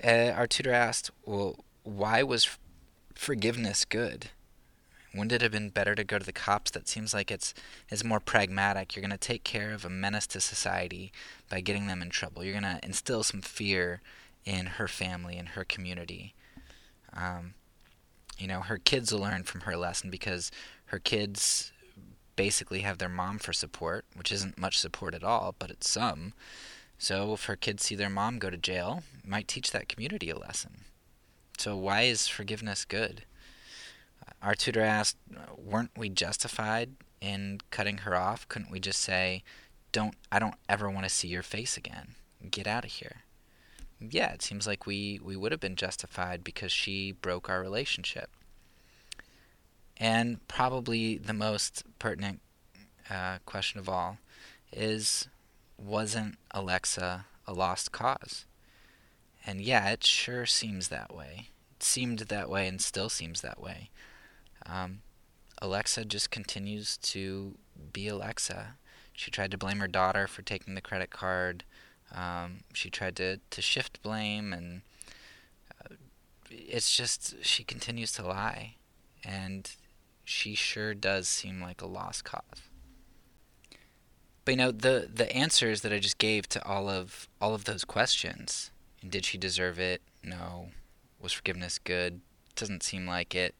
Uh, 0.04 0.32
our 0.34 0.46
tutor 0.46 0.72
asked, 0.72 1.10
"Well, 1.24 1.64
why 1.84 2.22
was 2.22 2.58
forgiveness 3.14 3.84
good?" 3.84 4.30
Wouldn't 5.14 5.32
it 5.32 5.42
have 5.42 5.52
been 5.52 5.68
better 5.68 5.94
to 5.94 6.04
go 6.04 6.18
to 6.18 6.24
the 6.24 6.32
cops? 6.32 6.70
That 6.70 6.88
seems 6.88 7.12
like 7.12 7.30
it's 7.30 7.52
it's 7.90 8.02
more 8.02 8.20
pragmatic. 8.20 8.96
You're 8.96 9.02
going 9.02 9.10
to 9.10 9.18
take 9.18 9.44
care 9.44 9.72
of 9.72 9.84
a 9.84 9.90
menace 9.90 10.26
to 10.28 10.40
society 10.40 11.12
by 11.50 11.60
getting 11.60 11.86
them 11.86 12.00
in 12.02 12.08
trouble. 12.10 12.42
You're 12.42 12.58
going 12.58 12.78
to 12.78 12.80
instill 12.82 13.22
some 13.22 13.42
fear 13.42 14.00
in 14.44 14.66
her 14.66 14.88
family 14.88 15.36
and 15.36 15.50
her 15.50 15.64
community. 15.64 16.34
Um, 17.12 17.54
you 18.38 18.46
know, 18.46 18.60
her 18.60 18.78
kids 18.78 19.12
will 19.12 19.20
learn 19.20 19.42
from 19.44 19.62
her 19.62 19.76
lesson 19.76 20.10
because 20.10 20.50
her 20.86 20.98
kids 20.98 21.71
basically 22.36 22.80
have 22.80 22.98
their 22.98 23.08
mom 23.08 23.38
for 23.38 23.52
support, 23.52 24.04
which 24.14 24.32
isn't 24.32 24.58
much 24.58 24.78
support 24.78 25.14
at 25.14 25.24
all, 25.24 25.54
but 25.58 25.70
it's 25.70 25.88
some. 25.88 26.32
So 26.98 27.34
if 27.34 27.46
her 27.46 27.56
kids 27.56 27.84
see 27.84 27.94
their 27.94 28.10
mom 28.10 28.38
go 28.38 28.50
to 28.50 28.56
jail, 28.56 29.02
might 29.24 29.48
teach 29.48 29.70
that 29.72 29.88
community 29.88 30.30
a 30.30 30.38
lesson. 30.38 30.84
So 31.58 31.76
why 31.76 32.02
is 32.02 32.28
forgiveness 32.28 32.84
good? 32.84 33.24
Our 34.42 34.54
tutor 34.54 34.82
asked, 34.82 35.16
weren't 35.56 35.96
we 35.96 36.08
justified 36.08 36.90
in 37.20 37.60
cutting 37.70 37.98
her 37.98 38.14
off? 38.16 38.48
Couldn't 38.48 38.70
we 38.70 38.80
just 38.80 39.00
say, 39.00 39.44
"Don't 39.92 40.16
I 40.30 40.38
don't 40.38 40.56
ever 40.68 40.90
want 40.90 41.04
to 41.04 41.10
see 41.10 41.28
your 41.28 41.42
face 41.42 41.76
again. 41.76 42.16
Get 42.50 42.66
out 42.66 42.84
of 42.84 42.90
here." 42.90 43.22
Yeah, 44.00 44.32
it 44.32 44.42
seems 44.42 44.66
like 44.66 44.86
we 44.86 45.20
we 45.22 45.36
would 45.36 45.52
have 45.52 45.60
been 45.60 45.76
justified 45.76 46.42
because 46.42 46.72
she 46.72 47.12
broke 47.12 47.48
our 47.48 47.60
relationship. 47.60 48.30
And 50.02 50.46
probably 50.48 51.16
the 51.16 51.32
most 51.32 51.84
pertinent 52.00 52.40
uh, 53.08 53.38
question 53.46 53.78
of 53.78 53.88
all 53.88 54.18
is 54.72 55.28
wasn't 55.78 56.38
Alexa 56.50 57.26
a 57.46 57.52
lost 57.52 57.92
cause? 57.92 58.44
And 59.46 59.60
yeah, 59.60 59.90
it 59.90 60.02
sure 60.02 60.44
seems 60.44 60.88
that 60.88 61.14
way. 61.14 61.50
It 61.76 61.84
seemed 61.84 62.18
that 62.18 62.50
way 62.50 62.66
and 62.66 62.82
still 62.82 63.10
seems 63.10 63.42
that 63.42 63.60
way. 63.60 63.90
Um, 64.66 65.02
Alexa 65.60 66.04
just 66.06 66.32
continues 66.32 66.96
to 66.96 67.54
be 67.92 68.08
Alexa. 68.08 68.74
She 69.12 69.30
tried 69.30 69.52
to 69.52 69.58
blame 69.58 69.78
her 69.78 69.86
daughter 69.86 70.26
for 70.26 70.42
taking 70.42 70.74
the 70.74 70.80
credit 70.80 71.10
card. 71.10 71.62
Um, 72.12 72.64
she 72.72 72.90
tried 72.90 73.14
to, 73.16 73.38
to 73.50 73.62
shift 73.62 74.02
blame, 74.02 74.52
and 74.52 74.82
uh, 75.80 75.94
it's 76.50 76.92
just 76.92 77.36
she 77.44 77.62
continues 77.62 78.10
to 78.14 78.26
lie. 78.26 78.74
And 79.24 79.70
she 80.24 80.54
sure 80.54 80.94
does 80.94 81.28
seem 81.28 81.60
like 81.60 81.80
a 81.80 81.86
lost 81.86 82.24
cause. 82.24 82.62
But 84.44 84.52
you 84.52 84.56
know 84.58 84.72
the 84.72 85.08
the 85.12 85.34
answers 85.34 85.82
that 85.82 85.92
I 85.92 85.98
just 85.98 86.18
gave 86.18 86.48
to 86.50 86.64
all 86.66 86.88
of 86.88 87.28
all 87.40 87.54
of 87.54 87.64
those 87.64 87.84
questions. 87.84 88.70
and 89.00 89.10
Did 89.10 89.24
she 89.24 89.38
deserve 89.38 89.78
it? 89.78 90.02
No. 90.22 90.70
Was 91.20 91.32
forgiveness 91.32 91.78
good? 91.78 92.20
Doesn't 92.56 92.82
seem 92.82 93.06
like 93.06 93.34
it. 93.34 93.54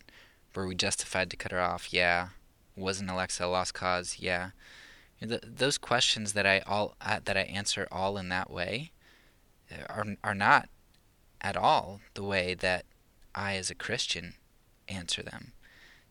Were 0.54 0.66
we 0.66 0.74
justified 0.74 1.30
to 1.30 1.36
cut 1.36 1.52
her 1.52 1.60
off? 1.60 1.92
Yeah. 1.92 2.28
Wasn't 2.76 3.10
Alexa 3.10 3.44
a 3.44 3.46
lost 3.46 3.74
cause? 3.74 4.16
Yeah. 4.18 4.50
The, 5.20 5.40
those 5.44 5.78
questions 5.78 6.32
that 6.32 6.46
I 6.46 6.60
all 6.60 6.96
uh, 7.00 7.20
that 7.24 7.36
I 7.36 7.42
answer 7.42 7.86
all 7.92 8.16
in 8.18 8.28
that 8.30 8.50
way 8.50 8.90
uh, 9.70 9.84
are 9.88 10.06
are 10.24 10.34
not 10.34 10.68
at 11.40 11.56
all 11.56 12.00
the 12.14 12.24
way 12.24 12.54
that 12.54 12.84
I 13.34 13.54
as 13.54 13.70
a 13.70 13.76
Christian 13.76 14.34
answer 14.88 15.22
them. 15.22 15.52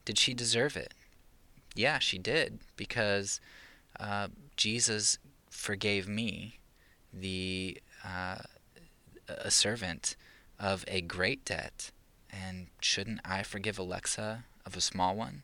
Did 0.06 0.18
she 0.18 0.34
deserve 0.34 0.76
it? 0.76 0.94
Yeah, 1.76 2.00
she 2.00 2.18
did 2.18 2.60
because 2.76 3.40
uh, 4.00 4.28
Jesus 4.58 5.18
forgave 5.50 6.08
me, 6.08 6.60
the 7.14 7.78
uh, 8.06 8.38
a 9.28 9.52
servant 9.52 10.16
of 10.60 10.84
a 10.88 11.02
great 11.02 11.46
debt 11.46 11.92
and 12.32 12.68
shouldn't 12.80 13.20
I 13.26 13.44
forgive 13.44 13.78
Alexa 13.78 14.46
of 14.66 14.76
a 14.76 14.82
small 14.82 15.16
one? 15.16 15.44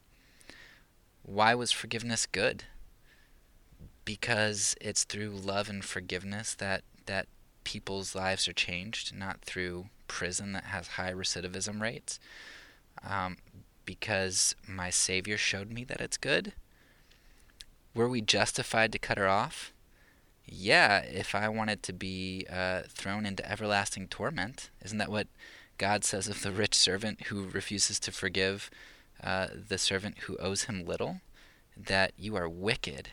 Why 1.23 1.53
was 1.55 1.71
forgiveness 1.71 2.25
good? 2.25 2.63
Because 4.05 4.75
it's 4.79 5.03
through 5.03 5.31
love 5.31 5.69
and 5.69 5.83
forgiveness 5.83 6.53
that, 6.55 6.83
that 7.05 7.27
people's 7.63 8.15
lives 8.15 8.47
are 8.47 8.53
changed, 8.53 9.13
not 9.13 9.41
through 9.41 9.87
prison 10.07 10.53
that 10.53 10.65
has 10.65 10.87
high 10.87 11.11
recidivism 11.11 11.81
rates. 11.81 12.19
Um, 13.05 13.37
because 13.87 14.53
my 14.67 14.91
Savior 14.91 15.37
showed 15.37 15.71
me 15.71 15.83
that 15.85 16.01
it's 16.01 16.17
good. 16.17 16.53
Were 17.95 18.07
we 18.07 18.21
justified 18.21 18.91
to 18.91 18.99
cut 18.99 19.17
her 19.17 19.27
off? 19.27 19.73
Yeah, 20.45 20.99
if 20.99 21.33
I 21.33 21.49
wanted 21.49 21.81
to 21.83 21.93
be 21.93 22.45
uh, 22.51 22.83
thrown 22.87 23.25
into 23.25 23.49
everlasting 23.49 24.09
torment. 24.09 24.69
Isn't 24.85 24.99
that 24.99 25.09
what 25.09 25.27
God 25.79 26.03
says 26.03 26.27
of 26.27 26.43
the 26.43 26.51
rich 26.51 26.75
servant 26.75 27.23
who 27.23 27.47
refuses 27.47 27.99
to 28.01 28.11
forgive 28.11 28.69
uh, 29.23 29.47
the 29.67 29.77
servant 29.77 30.19
who 30.19 30.37
owes 30.37 30.63
him 30.63 30.85
little, 30.85 31.21
that 31.75 32.11
you 32.17 32.35
are 32.35 32.49
wicked. 32.49 33.09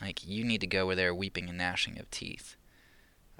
Like, 0.00 0.26
you 0.26 0.42
need 0.42 0.60
to 0.62 0.66
go 0.66 0.86
where 0.86 0.96
they're 0.96 1.14
weeping 1.14 1.48
and 1.48 1.58
gnashing 1.58 1.98
of 1.98 2.10
teeth. 2.10 2.56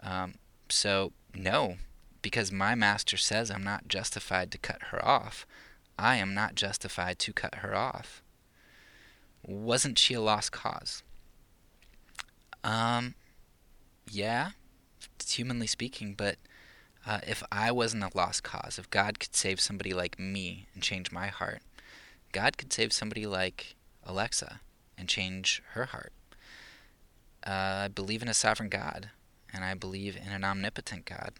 Um, 0.02 0.34
so, 0.68 1.12
no, 1.34 1.76
because 2.22 2.52
my 2.52 2.74
master 2.74 3.16
says 3.16 3.50
I'm 3.50 3.64
not 3.64 3.88
justified 3.88 4.50
to 4.52 4.58
cut 4.58 4.82
her 4.90 5.04
off, 5.04 5.46
I 5.98 6.16
am 6.16 6.34
not 6.34 6.54
justified 6.54 7.18
to 7.20 7.32
cut 7.32 7.56
her 7.56 7.74
off. 7.74 8.22
Wasn't 9.42 9.98
she 9.98 10.14
a 10.14 10.20
lost 10.20 10.52
cause? 10.52 11.02
Um, 12.62 13.14
yeah, 14.10 14.50
humanly 15.26 15.66
speaking, 15.66 16.14
but 16.14 16.36
uh, 17.06 17.20
if 17.26 17.42
I 17.52 17.70
wasn't 17.70 18.04
a 18.04 18.10
lost 18.16 18.42
cause, 18.42 18.78
if 18.78 18.88
God 18.90 19.18
could 19.18 19.34
save 19.34 19.60
somebody 19.60 19.92
like 19.92 20.18
me 20.18 20.66
and 20.74 20.82
change 20.82 21.12
my 21.12 21.26
heart, 21.26 21.60
God 22.32 22.56
could 22.56 22.72
save 22.72 22.92
somebody 22.92 23.26
like 23.26 23.76
Alexa 24.04 24.60
and 24.96 25.08
change 25.08 25.62
her 25.72 25.86
heart. 25.86 26.12
Uh, 27.46 27.84
I 27.84 27.88
believe 27.88 28.22
in 28.22 28.28
a 28.28 28.34
sovereign 28.34 28.70
God, 28.70 29.10
and 29.52 29.64
I 29.64 29.74
believe 29.74 30.16
in 30.16 30.32
an 30.32 30.44
omnipotent 30.44 31.04
God. 31.04 31.32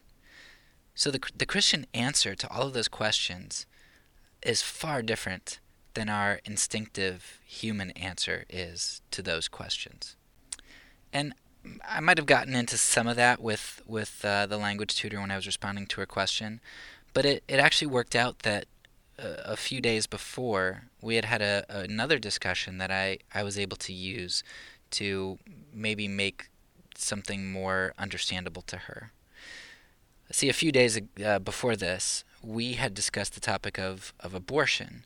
So 0.95 1.11
the 1.11 1.21
the 1.35 1.47
Christian 1.47 1.87
answer 1.95 2.35
to 2.35 2.51
all 2.53 2.67
of 2.67 2.75
those 2.75 2.89
questions 2.89 3.67
is 4.45 4.63
far 4.63 5.03
different 5.03 5.59
than 5.95 6.09
our 6.09 6.41
instinctive 6.45 7.41
human 7.45 7.91
answer 7.93 8.45
is 8.49 9.01
to 9.11 9.23
those 9.23 9.49
questions. 9.49 10.17
And 11.13 11.35
I 11.89 12.01
might 12.01 12.19
have 12.19 12.27
gotten 12.27 12.55
into 12.55 12.77
some 12.77 13.07
of 13.07 13.17
that 13.17 13.41
with 13.41 13.81
with 13.87 14.25
uh, 14.25 14.47
the 14.47 14.59
language 14.59 14.97
tutor 14.97 15.21
when 15.21 15.31
I 15.31 15.37
was 15.37 15.47
responding 15.47 15.87
to 15.87 16.01
her 16.01 16.07
question, 16.07 16.61
but 17.15 17.25
it, 17.25 17.43
it 17.49 17.59
actually 17.59 17.87
worked 17.87 18.15
out 18.15 18.41
that 18.41 18.67
uh, 19.19 19.37
a 19.45 19.57
few 19.57 19.81
days 19.81 20.07
before 20.07 20.85
we 21.01 21.15
had 21.15 21.25
had 21.25 21.41
a, 21.41 21.65
another 21.69 22.19
discussion 22.19 22.79
that 22.79 22.91
I, 22.91 23.19
I 23.33 23.43
was 23.43 23.59
able 23.59 23.77
to 23.79 23.93
use 23.93 24.43
to 24.91 25.39
maybe 25.73 26.09
make 26.09 26.49
something 26.97 27.51
more 27.51 27.95
understandable 27.99 28.63
to 28.63 28.77
her. 28.77 29.13
See, 30.31 30.49
a 30.49 30.53
few 30.55 30.73
days 30.73 31.01
uh, 31.25 31.39
before 31.39 31.77
this, 31.77 32.25
we 32.47 32.75
had 32.75 32.95
discussed 32.95 33.35
the 33.35 33.41
topic 33.41 33.79
of, 33.79 34.13
of 34.21 34.35
abortion 34.35 35.05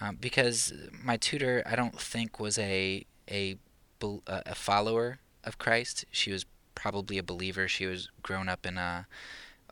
um, 0.00 0.16
because 0.20 0.72
my 1.02 1.16
tutor, 1.16 1.62
I 1.66 1.76
don't 1.76 1.98
think, 1.98 2.38
was 2.38 2.58
a, 2.58 3.06
a, 3.30 3.56
a 4.00 4.54
follower 4.54 5.18
of 5.44 5.58
Christ. 5.58 6.04
She 6.10 6.32
was 6.32 6.44
probably 6.74 7.18
a 7.18 7.22
believer. 7.22 7.66
She 7.66 7.86
was 7.86 8.10
grown 8.22 8.48
up 8.48 8.66
in 8.66 8.76
a 8.76 9.06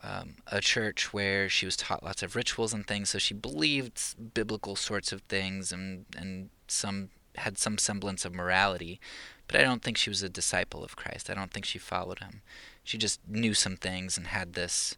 um, 0.03 0.35
a 0.49 0.61
church 0.61 1.15
where 1.15 1.49
she 1.49 1.65
was 1.65 1.79
taught 1.79 2.03
lots 2.03 2.23
of 2.23 2.37
rituals 2.37 2.75
and 2.75 2.87
things, 2.87 3.09
so 3.09 3.19
she 3.19 3.33
believed 3.33 4.35
biblical 4.35 4.77
sorts 4.77 5.13
of 5.13 5.23
things 5.23 5.73
and 5.73 6.05
and 6.17 6.51
some 6.69 7.09
had 7.37 7.59
some 7.59 7.79
semblance 7.79 8.25
of 8.25 8.35
morality. 8.35 9.01
But 9.47 9.61
I 9.61 9.63
don't 9.63 9.83
think 9.83 9.97
she 9.97 10.11
was 10.11 10.23
a 10.23 10.29
disciple 10.29 10.85
of 10.85 10.97
Christ. 10.97 11.31
I 11.31 11.35
don't 11.35 11.53
think 11.53 11.65
she 11.65 11.79
followed 11.79 12.21
him. 12.21 12.43
She 12.83 12.99
just 12.99 13.21
knew 13.27 13.55
some 13.55 13.77
things 13.77 14.17
and 14.17 14.27
had 14.29 14.53
this 14.55 14.97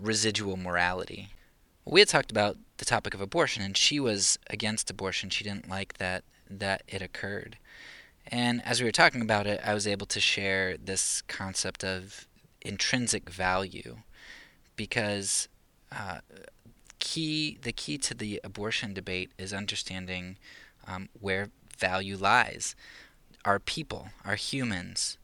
residual 0.00 0.56
morality. 0.56 1.30
We 1.84 2.00
had 2.00 2.08
talked 2.08 2.30
about 2.30 2.56
the 2.78 2.84
topic 2.84 3.14
of 3.14 3.20
abortion, 3.20 3.62
and 3.62 3.76
she 3.76 4.00
was 4.00 4.38
against 4.50 4.90
abortion. 4.90 5.30
She 5.30 5.44
didn't 5.44 5.68
like 5.68 5.98
that 5.98 6.24
that 6.48 6.82
it 6.88 7.02
occurred. 7.02 7.58
And 8.26 8.64
as 8.64 8.80
we 8.80 8.86
were 8.86 8.92
talking 8.92 9.22
about 9.22 9.46
it, 9.46 9.60
I 9.64 9.74
was 9.74 9.86
able 9.86 10.06
to 10.06 10.20
share 10.20 10.76
this 10.76 11.22
concept 11.22 11.84
of 11.84 12.26
intrinsic 12.60 13.30
value 13.30 13.98
because 14.74 15.48
uh, 15.92 16.18
key 16.98 17.58
the 17.62 17.72
key 17.72 17.98
to 17.98 18.14
the 18.14 18.40
abortion 18.42 18.92
debate 18.92 19.30
is 19.38 19.52
understanding 19.52 20.36
um, 20.86 21.08
where 21.20 21.50
value 21.78 22.16
lies. 22.16 22.74
Are 23.44 23.60
people, 23.60 24.08
are 24.24 24.34
humans, 24.34 25.18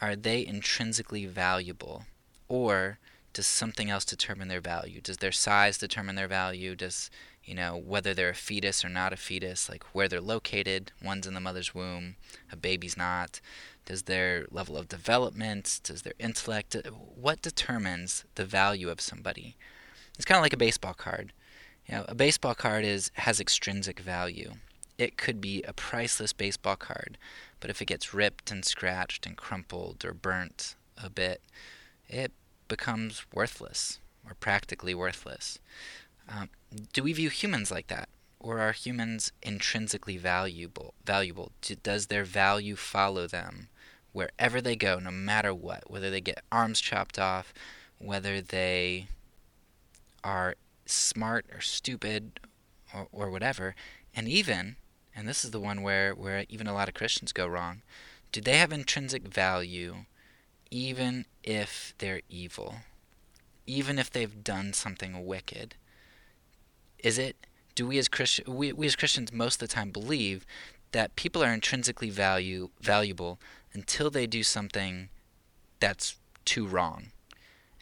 are 0.00 0.16
they 0.16 0.44
intrinsically 0.44 1.24
valuable, 1.24 2.04
or 2.48 2.98
does 3.34 3.46
something 3.46 3.90
else 3.90 4.04
determine 4.04 4.48
their 4.48 4.60
value? 4.60 5.00
Does 5.00 5.18
their 5.18 5.32
size 5.32 5.76
determine 5.76 6.14
their 6.14 6.28
value? 6.28 6.74
Does 6.74 7.10
you 7.44 7.54
know 7.54 7.76
whether 7.76 8.14
they're 8.14 8.30
a 8.30 8.34
fetus 8.34 8.84
or 8.84 8.88
not 8.88 9.12
a 9.12 9.16
fetus, 9.16 9.68
like 9.68 9.82
where 9.92 10.08
they're 10.08 10.20
located? 10.20 10.92
One's 11.02 11.26
in 11.26 11.34
the 11.34 11.40
mother's 11.40 11.74
womb, 11.74 12.16
a 12.50 12.56
baby's 12.56 12.96
not. 12.96 13.40
Does 13.84 14.04
their 14.04 14.46
level 14.50 14.78
of 14.78 14.88
development, 14.88 15.80
does 15.82 16.02
their 16.02 16.14
intellect, 16.18 16.74
uh, 16.74 16.88
what 16.90 17.42
determines 17.42 18.24
the 18.36 18.46
value 18.46 18.88
of 18.88 19.00
somebody? 19.00 19.56
It's 20.14 20.24
kind 20.24 20.38
of 20.38 20.42
like 20.42 20.54
a 20.54 20.56
baseball 20.56 20.94
card. 20.94 21.32
You 21.86 21.96
know, 21.96 22.04
a 22.08 22.14
baseball 22.14 22.54
card 22.54 22.84
is 22.84 23.10
has 23.14 23.40
extrinsic 23.40 23.98
value. 23.98 24.54
It 24.96 25.18
could 25.18 25.40
be 25.40 25.62
a 25.64 25.72
priceless 25.72 26.32
baseball 26.32 26.76
card, 26.76 27.18
but 27.58 27.68
if 27.68 27.82
it 27.82 27.86
gets 27.86 28.14
ripped 28.14 28.52
and 28.52 28.64
scratched 28.64 29.26
and 29.26 29.36
crumpled 29.36 30.04
or 30.04 30.14
burnt 30.14 30.76
a 30.96 31.10
bit, 31.10 31.42
it 32.08 32.30
becomes 32.68 33.24
worthless 33.32 33.98
or 34.26 34.34
practically 34.34 34.94
worthless. 34.94 35.58
Um, 36.28 36.48
do 36.92 37.02
we 37.02 37.12
view 37.12 37.28
humans 37.28 37.70
like 37.70 37.88
that? 37.88 38.08
Or 38.40 38.58
are 38.60 38.72
humans 38.72 39.32
intrinsically 39.42 40.18
valuable? 40.18 40.94
Valuable? 41.04 41.52
Does 41.82 42.06
their 42.06 42.24
value 42.24 42.76
follow 42.76 43.26
them 43.26 43.68
wherever 44.12 44.60
they 44.60 44.76
go, 44.76 44.98
no 44.98 45.10
matter 45.10 45.52
what, 45.52 45.90
whether 45.90 46.10
they 46.10 46.20
get 46.20 46.44
arms 46.52 46.80
chopped 46.80 47.18
off, 47.18 47.52
whether 47.98 48.40
they 48.40 49.08
are 50.22 50.54
smart 50.86 51.46
or 51.52 51.60
stupid 51.60 52.38
or, 52.94 53.08
or 53.12 53.30
whatever, 53.30 53.74
and 54.14 54.28
even, 54.28 54.76
and 55.16 55.26
this 55.26 55.44
is 55.44 55.50
the 55.50 55.60
one 55.60 55.82
where, 55.82 56.14
where 56.14 56.44
even 56.48 56.66
a 56.66 56.74
lot 56.74 56.88
of 56.88 56.94
Christians 56.94 57.32
go 57.32 57.46
wrong, 57.46 57.82
do 58.30 58.40
they 58.40 58.58
have 58.58 58.72
intrinsic 58.72 59.22
value 59.22 60.04
even 60.70 61.26
if 61.42 61.94
they're 61.98 62.22
evil? 62.28 62.76
Even 63.66 63.98
if 63.98 64.10
they've 64.10 64.44
done 64.44 64.72
something 64.72 65.24
wicked? 65.24 65.74
Is 66.98 67.18
it, 67.18 67.36
do 67.74 67.86
we 67.86 67.98
as, 67.98 68.08
Christi- 68.08 68.44
we, 68.46 68.72
we 68.72 68.86
as 68.86 68.96
Christians 68.96 69.32
most 69.32 69.60
of 69.60 69.68
the 69.68 69.74
time 69.74 69.90
believe 69.90 70.46
that 70.92 71.16
people 71.16 71.42
are 71.42 71.52
intrinsically 71.52 72.08
value, 72.08 72.70
valuable 72.80 73.40
until 73.72 74.10
they 74.10 74.26
do 74.26 74.42
something 74.42 75.08
that's 75.80 76.16
too 76.44 76.66
wrong. 76.66 77.06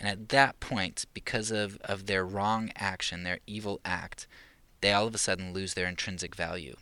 And 0.01 0.09
at 0.09 0.31
that 0.31 0.59
point, 0.61 1.05
because 1.15 1.51
of, 1.51 1.77
of 1.85 2.07
their 2.07 2.25
wrong 2.25 2.73
action, 2.75 3.23
their 3.23 3.39
evil 3.47 3.81
act, 3.85 4.27
they 4.81 4.93
all 4.93 5.07
of 5.07 5.15
a 5.15 5.19
sudden 5.19 5.53
lose 5.53 5.75
their 5.75 5.87
intrinsic 5.87 6.35
value. 6.35 6.77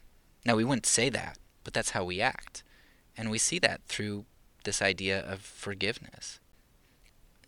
Now, 0.47 0.57
we 0.57 0.65
wouldn't 0.65 0.87
say 0.87 1.11
that, 1.11 1.37
but 1.65 1.75
that's 1.75 1.91
how 1.91 2.05
we 2.05 2.21
act. 2.21 2.63
And 3.17 3.31
we 3.31 3.37
see 3.37 3.59
that 3.59 3.83
through 3.87 4.25
this 4.65 4.83
idea 4.83 5.21
of 5.21 5.41
forgiveness. 5.41 6.41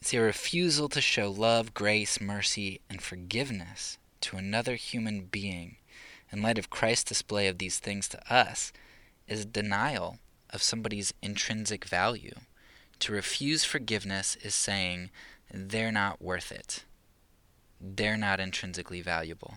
See, 0.00 0.16
a 0.16 0.22
refusal 0.22 0.88
to 0.88 1.00
show 1.00 1.30
love, 1.30 1.74
grace, 1.74 2.20
mercy, 2.20 2.80
and 2.90 3.00
forgiveness 3.00 3.98
to 4.22 4.36
another 4.36 4.74
human 4.74 5.26
being 5.26 5.76
in 6.32 6.42
light 6.42 6.58
of 6.58 6.70
Christ's 6.70 7.04
display 7.04 7.46
of 7.46 7.58
these 7.58 7.78
things 7.78 8.08
to 8.08 8.32
us 8.32 8.72
is 9.28 9.42
a 9.42 9.46
denial 9.46 10.18
of 10.50 10.62
somebody's 10.62 11.14
intrinsic 11.22 11.84
value. 11.84 12.34
To 13.00 13.12
refuse 13.12 13.64
forgiveness 13.64 14.36
is 14.42 14.54
saying 14.54 15.10
they're 15.52 15.92
not 15.92 16.22
worth 16.22 16.50
it. 16.50 16.84
They're 17.80 18.16
not 18.16 18.40
intrinsically 18.40 19.02
valuable. 19.02 19.54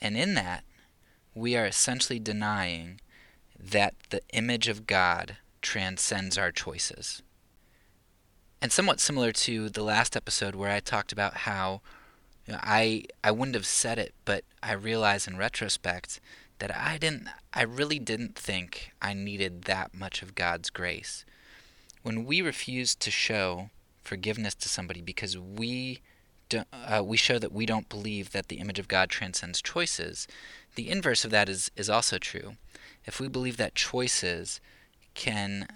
And 0.00 0.16
in 0.16 0.34
that, 0.34 0.64
we 1.34 1.56
are 1.56 1.66
essentially 1.66 2.18
denying 2.18 3.00
that 3.58 3.94
the 4.10 4.22
image 4.32 4.68
of 4.68 4.86
God 4.86 5.36
transcends 5.62 6.38
our 6.38 6.52
choices. 6.52 7.22
And 8.60 8.72
somewhat 8.72 9.00
similar 9.00 9.32
to 9.32 9.68
the 9.68 9.82
last 9.82 10.16
episode 10.16 10.54
where 10.54 10.70
I 10.70 10.80
talked 10.80 11.12
about 11.12 11.38
how 11.38 11.82
you 12.46 12.54
know, 12.54 12.60
I 12.62 13.04
I 13.22 13.30
wouldn't 13.30 13.54
have 13.54 13.66
said 13.66 13.98
it, 13.98 14.14
but 14.24 14.44
I 14.62 14.72
realize 14.72 15.26
in 15.26 15.36
retrospect 15.36 16.20
that 16.58 16.74
I 16.74 16.98
didn't 16.98 17.28
I 17.52 17.62
really 17.62 17.98
didn't 17.98 18.36
think 18.36 18.92
I 19.02 19.12
needed 19.14 19.62
that 19.62 19.94
much 19.94 20.22
of 20.22 20.34
God's 20.34 20.70
grace. 20.70 21.24
When 22.02 22.24
we 22.24 22.40
refuse 22.40 22.94
to 22.94 23.10
show 23.10 23.70
forgiveness 24.02 24.54
to 24.54 24.68
somebody 24.68 25.02
because 25.02 25.36
we 25.36 26.00
uh, 26.72 27.02
we 27.04 27.16
show 27.16 27.38
that 27.38 27.52
we 27.52 27.66
don't 27.66 27.88
believe 27.88 28.30
that 28.30 28.48
the 28.48 28.58
image 28.58 28.78
of 28.78 28.88
God 28.88 29.10
transcends 29.10 29.60
choices, 29.60 30.28
the 30.76 30.88
inverse 30.88 31.24
of 31.24 31.32
that 31.32 31.48
is, 31.48 31.70
is 31.76 31.90
also 31.90 32.18
true. 32.18 32.56
If 33.04 33.20
we 33.20 33.28
believe 33.28 33.56
that 33.56 33.74
choices 33.74 34.60
can 35.16 35.66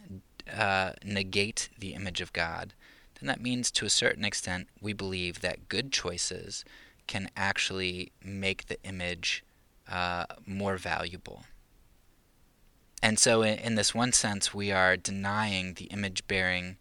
uh, 0.55 0.93
negate 1.03 1.71
the 1.77 1.95
image 1.95 2.21
of 2.21 2.33
God, 2.33 2.75
then 3.19 3.27
that 3.27 3.41
means 3.41 3.71
to 3.73 3.87
a 3.87 3.91
certain 3.91 4.25
extent 4.25 4.69
we 4.81 4.93
believe 4.93 5.41
that 5.41 5.69
good 5.69 5.91
choices 5.91 6.65
can 7.07 7.29
actually 7.37 8.13
make 8.23 8.67
the 8.67 8.81
image 8.85 9.43
uh, 9.91 10.27
more 10.47 10.77
valuable. 10.77 11.43
And 13.03 13.19
so, 13.19 13.43
in, 13.43 13.59
in, 13.59 13.75
this 13.75 13.95
one 13.95 14.13
sense, 14.13 14.55
we 14.55 14.71
are 14.71 14.97
denying 14.97 15.75
the 15.75 15.87
image 15.87 16.27
bearing 16.29 16.77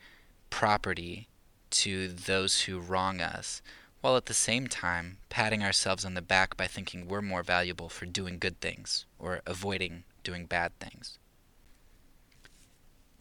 property 0.50 1.28
to 1.72 2.10
those 2.10 2.62
who 2.62 2.80
wrong 2.80 3.22
us, 3.22 3.62
while 4.02 4.17
at 4.17 4.26
the 4.26 4.34
same 4.34 4.67
time 4.67 5.17
patting 5.30 5.63
ourselves 5.63 6.04
on 6.04 6.13
the 6.13 6.22
back 6.22 6.58
by 6.58 6.67
thinking 6.67 7.08
we're 7.08 7.22
more 7.22 7.43
valuable 7.43 7.89
for 7.89 8.06
doing 8.06 8.38
good 8.38 8.60
things 8.60 9.06
or 9.17 9.41
avoiding 9.48 10.04
doing 10.24 10.45
bad 10.45 10.78
things. 10.80 11.17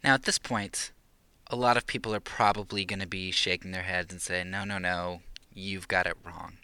Now, 0.03 0.15
at 0.15 0.25
this 0.25 0.39
point, 0.39 0.93
a 1.49 1.57
lot 1.57 1.77
of 1.77 1.87
people 1.87 2.15
are 2.15 2.21
probably 2.21 2.85
going 2.85 3.01
to 3.01 3.07
be 3.07 3.31
shaking 3.31 3.73
their 3.73 3.83
heads 3.83 4.13
and 4.13 4.23
saying, 4.23 4.51
no, 4.51 4.65
no, 4.65 4.79
no, 4.79 5.23
you've 5.53 5.89
got 5.89 6.07
it 6.07 6.17
wrong. 6.25 6.59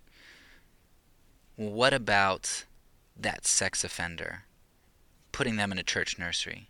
What 1.57 1.94
about 1.94 2.64
that 3.16 3.47
sex 3.47 3.85
offender, 3.85 4.42
putting 5.33 5.57
them 5.57 5.73
in 5.73 5.79
a 5.79 5.85
church 5.85 6.18
nursery? 6.18 6.68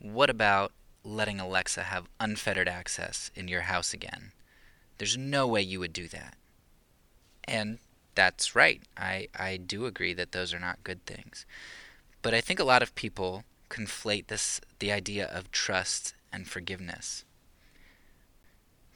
What 0.00 0.30
about 0.30 0.72
letting 1.04 1.40
Alexa 1.40 1.84
have 1.84 2.08
unfettered 2.20 2.68
access 2.68 3.30
in 3.34 3.48
your 3.48 3.62
house 3.62 3.94
again? 3.94 4.32
There's 4.98 5.16
no 5.16 5.46
way 5.46 5.62
you 5.62 5.80
would 5.80 5.92
do 5.92 6.08
that. 6.08 6.34
And 7.44 7.78
that's 8.14 8.54
right. 8.54 8.82
I, 8.96 9.28
I 9.38 9.56
do 9.56 9.86
agree 9.86 10.12
that 10.14 10.32
those 10.32 10.52
are 10.52 10.58
not 10.58 10.84
good 10.84 11.04
things. 11.06 11.46
But 12.20 12.34
I 12.34 12.40
think 12.40 12.58
a 12.60 12.64
lot 12.64 12.82
of 12.82 12.94
people 12.94 13.44
conflate 13.68 14.28
this 14.28 14.60
the 14.78 14.92
idea 14.92 15.26
of 15.26 15.50
trust 15.50 16.14
and 16.32 16.48
forgiveness. 16.48 17.24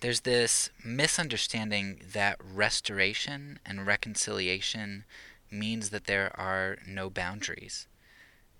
There's 0.01 0.21
this 0.23 0.71
misunderstanding 0.85 2.01
that 2.13 2.37
restoration 2.43 3.61
and 3.65 3.87
reconciliation 3.87 5.05
means 5.51 5.91
that 5.91 6.07
there 6.07 6.33
are 6.39 6.79
no 6.87 7.09
boundaries. 7.09 7.87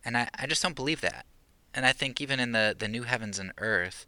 And 0.05 0.17
I, 0.17 0.29
I 0.39 0.47
just 0.47 0.63
don't 0.63 0.77
believe 0.77 1.01
that. 1.01 1.27
And 1.75 1.85
I 1.87 1.93
think 1.93 2.21
even 2.21 2.39
in 2.39 2.53
the, 2.53 2.77
the 2.79 2.89
new 2.89 3.03
heavens 3.03 3.39
and 3.39 3.53
earth, 3.59 4.07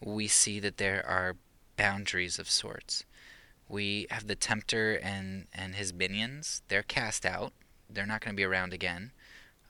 we 0.00 0.28
see 0.28 0.60
that 0.60 0.76
there 0.76 1.04
are 1.06 1.36
boundaries 1.76 2.38
of 2.38 2.50
sorts. 2.50 3.04
We 3.68 4.06
have 4.10 4.26
the 4.26 4.36
tempter 4.36 4.94
and, 4.94 5.46
and 5.52 5.74
his 5.74 5.92
minions. 5.92 6.62
They're 6.68 6.82
cast 6.82 7.26
out. 7.26 7.52
They're 7.88 8.06
not 8.06 8.20
going 8.20 8.34
to 8.34 8.40
be 8.40 8.44
around 8.44 8.72
again. 8.72 9.12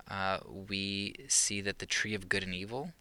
Uh, 0.08 0.38
we 0.46 1.14
see 1.28 1.60
that 1.60 1.78
the 1.78 1.86
tree 1.86 2.14
of 2.14 2.28
good 2.28 2.42
and 2.42 2.54
evil 2.54 2.92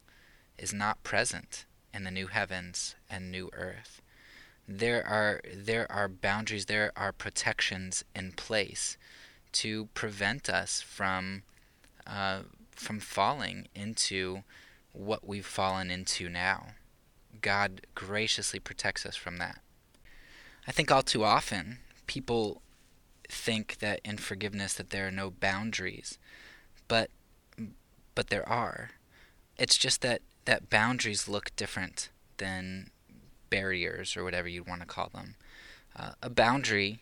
is 0.58 0.74
not 0.74 1.04
present 1.04 1.66
in 1.94 2.04
the 2.04 2.12
new 2.12 2.28
heavens 2.28 2.96
and 3.10 3.32
new 3.32 3.50
earth. 3.54 4.02
there 4.68 5.06
are 5.06 5.42
there 5.54 5.92
are 5.92 6.08
boundaries, 6.08 6.66
there 6.66 6.92
are 6.96 7.12
protections 7.12 8.04
in 8.16 8.32
place 8.32 8.98
to 9.52 9.86
prevent 9.94 10.50
us 10.50 10.82
from 10.82 11.44
uh, 12.08 12.40
from 12.72 13.00
falling 13.00 13.68
into 13.76 14.44
what 14.92 15.28
we've 15.28 15.46
fallen 15.46 15.92
into 15.92 16.30
now. 16.30 16.70
God 17.42 17.82
graciously 17.94 18.60
protects 18.60 19.06
us 19.06 19.16
from 19.16 19.38
that. 19.38 19.60
I 20.68 20.72
think 20.72 20.92
all 20.92 21.04
too 21.04 21.24
often 21.24 21.78
people 22.08 22.62
think 23.30 23.78
that 23.80 24.00
in 24.04 24.18
forgiveness 24.18 24.74
that 24.74 24.90
there 24.90 25.08
are 25.08 25.12
no 25.12 25.30
boundaries, 25.32 26.18
but 26.88 27.10
but 28.14 28.30
there 28.30 28.48
are. 28.48 28.92
It's 29.58 29.78
just 29.78 30.02
that 30.02 30.22
that 30.46 30.70
boundaries 30.70 31.28
look 31.28 31.56
different 31.56 32.10
than 32.38 32.90
barriers 33.50 34.16
or 34.18 34.24
whatever 34.24 34.48
you 34.48 34.64
want 34.64 34.82
to 34.82 34.88
call 34.88 35.10
them. 35.14 35.36
Uh, 35.96 36.12
a 36.22 36.30
boundary 36.30 37.00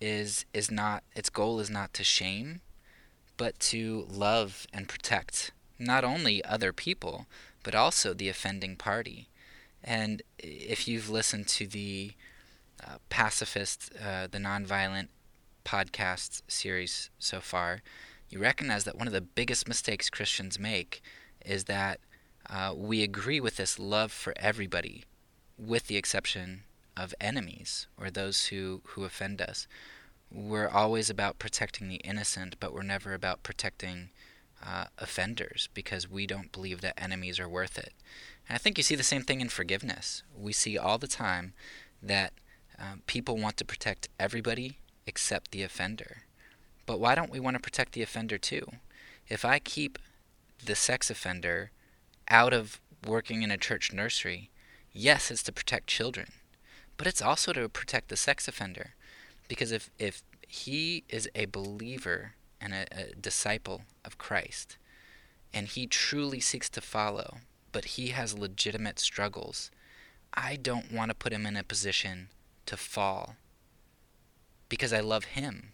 is 0.00 0.44
is 0.52 0.70
not 0.70 1.02
its 1.14 1.30
goal 1.30 1.60
is 1.60 1.70
not 1.70 1.92
to 1.94 2.04
shame, 2.04 2.60
but 3.36 3.58
to 3.60 4.06
love 4.10 4.66
and 4.72 4.88
protect 4.88 5.52
not 5.78 6.04
only 6.04 6.44
other 6.44 6.72
people 6.72 7.26
but 7.62 7.74
also 7.74 8.12
the 8.12 8.28
offending 8.28 8.76
party. 8.76 9.28
And 9.84 10.22
if 10.38 10.86
you've 10.86 11.10
listened 11.10 11.48
to 11.48 11.66
the 11.66 12.12
uh, 12.82 12.96
pacifist, 13.08 13.92
uh, 14.04 14.26
the 14.30 14.38
nonviolent 14.38 15.08
podcast 15.64 16.42
series 16.48 17.10
so 17.18 17.40
far, 17.40 17.82
you 18.32 18.38
recognize 18.38 18.84
that 18.84 18.96
one 18.96 19.06
of 19.06 19.12
the 19.12 19.20
biggest 19.20 19.68
mistakes 19.68 20.08
Christians 20.08 20.58
make 20.58 21.02
is 21.44 21.64
that 21.64 22.00
uh, 22.48 22.72
we 22.74 23.02
agree 23.02 23.40
with 23.40 23.56
this 23.56 23.78
love 23.78 24.10
for 24.10 24.32
everybody, 24.36 25.04
with 25.58 25.86
the 25.86 25.98
exception 25.98 26.62
of 26.96 27.14
enemies 27.20 27.86
or 27.98 28.10
those 28.10 28.46
who, 28.46 28.80
who 28.88 29.04
offend 29.04 29.42
us. 29.42 29.68
We're 30.30 30.68
always 30.68 31.10
about 31.10 31.38
protecting 31.38 31.88
the 31.88 31.96
innocent, 31.96 32.56
but 32.58 32.72
we're 32.72 32.82
never 32.82 33.12
about 33.12 33.42
protecting 33.42 34.08
uh, 34.64 34.86
offenders 34.96 35.68
because 35.74 36.10
we 36.10 36.26
don't 36.26 36.52
believe 36.52 36.80
that 36.80 36.98
enemies 36.98 37.38
are 37.38 37.48
worth 37.48 37.76
it. 37.76 37.92
And 38.48 38.54
I 38.54 38.58
think 38.58 38.78
you 38.78 38.82
see 38.82 38.94
the 38.94 39.02
same 39.02 39.22
thing 39.22 39.42
in 39.42 39.50
forgiveness. 39.50 40.22
We 40.34 40.54
see 40.54 40.78
all 40.78 40.96
the 40.96 41.06
time 41.06 41.52
that 42.02 42.32
um, 42.78 43.02
people 43.06 43.36
want 43.36 43.58
to 43.58 43.64
protect 43.66 44.08
everybody 44.18 44.78
except 45.06 45.50
the 45.50 45.62
offender. 45.62 46.22
But 46.86 47.00
why 47.00 47.14
don't 47.14 47.30
we 47.30 47.40
want 47.40 47.54
to 47.54 47.62
protect 47.62 47.92
the 47.92 48.02
offender 48.02 48.38
too? 48.38 48.66
If 49.28 49.44
I 49.44 49.58
keep 49.58 49.98
the 50.64 50.74
sex 50.74 51.10
offender 51.10 51.70
out 52.28 52.52
of 52.52 52.80
working 53.06 53.42
in 53.42 53.50
a 53.50 53.56
church 53.56 53.92
nursery, 53.92 54.50
yes, 54.92 55.30
it's 55.30 55.42
to 55.44 55.52
protect 55.52 55.86
children, 55.86 56.32
but 56.96 57.06
it's 57.06 57.22
also 57.22 57.52
to 57.52 57.68
protect 57.68 58.08
the 58.08 58.16
sex 58.16 58.48
offender. 58.48 58.94
Because 59.48 59.72
if, 59.72 59.90
if 59.98 60.22
he 60.46 61.04
is 61.08 61.28
a 61.34 61.46
believer 61.46 62.34
and 62.60 62.72
a, 62.72 62.86
a 62.92 63.14
disciple 63.14 63.82
of 64.04 64.18
Christ, 64.18 64.76
and 65.52 65.66
he 65.66 65.86
truly 65.86 66.40
seeks 66.40 66.70
to 66.70 66.80
follow, 66.80 67.38
but 67.72 67.84
he 67.84 68.08
has 68.08 68.38
legitimate 68.38 68.98
struggles, 68.98 69.70
I 70.34 70.56
don't 70.56 70.92
want 70.92 71.10
to 71.10 71.14
put 71.14 71.32
him 71.32 71.46
in 71.46 71.56
a 71.56 71.62
position 71.62 72.28
to 72.66 72.76
fall 72.76 73.36
because 74.68 74.92
I 74.92 75.00
love 75.00 75.24
him. 75.24 75.72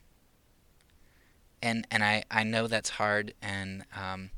And 1.63 1.87
and 1.91 2.05
I, 2.05 2.25
I 2.31 2.45
know 2.45 2.67
that's 2.67 2.91
hard 2.91 3.35
and 3.43 3.85
um, 3.97 4.31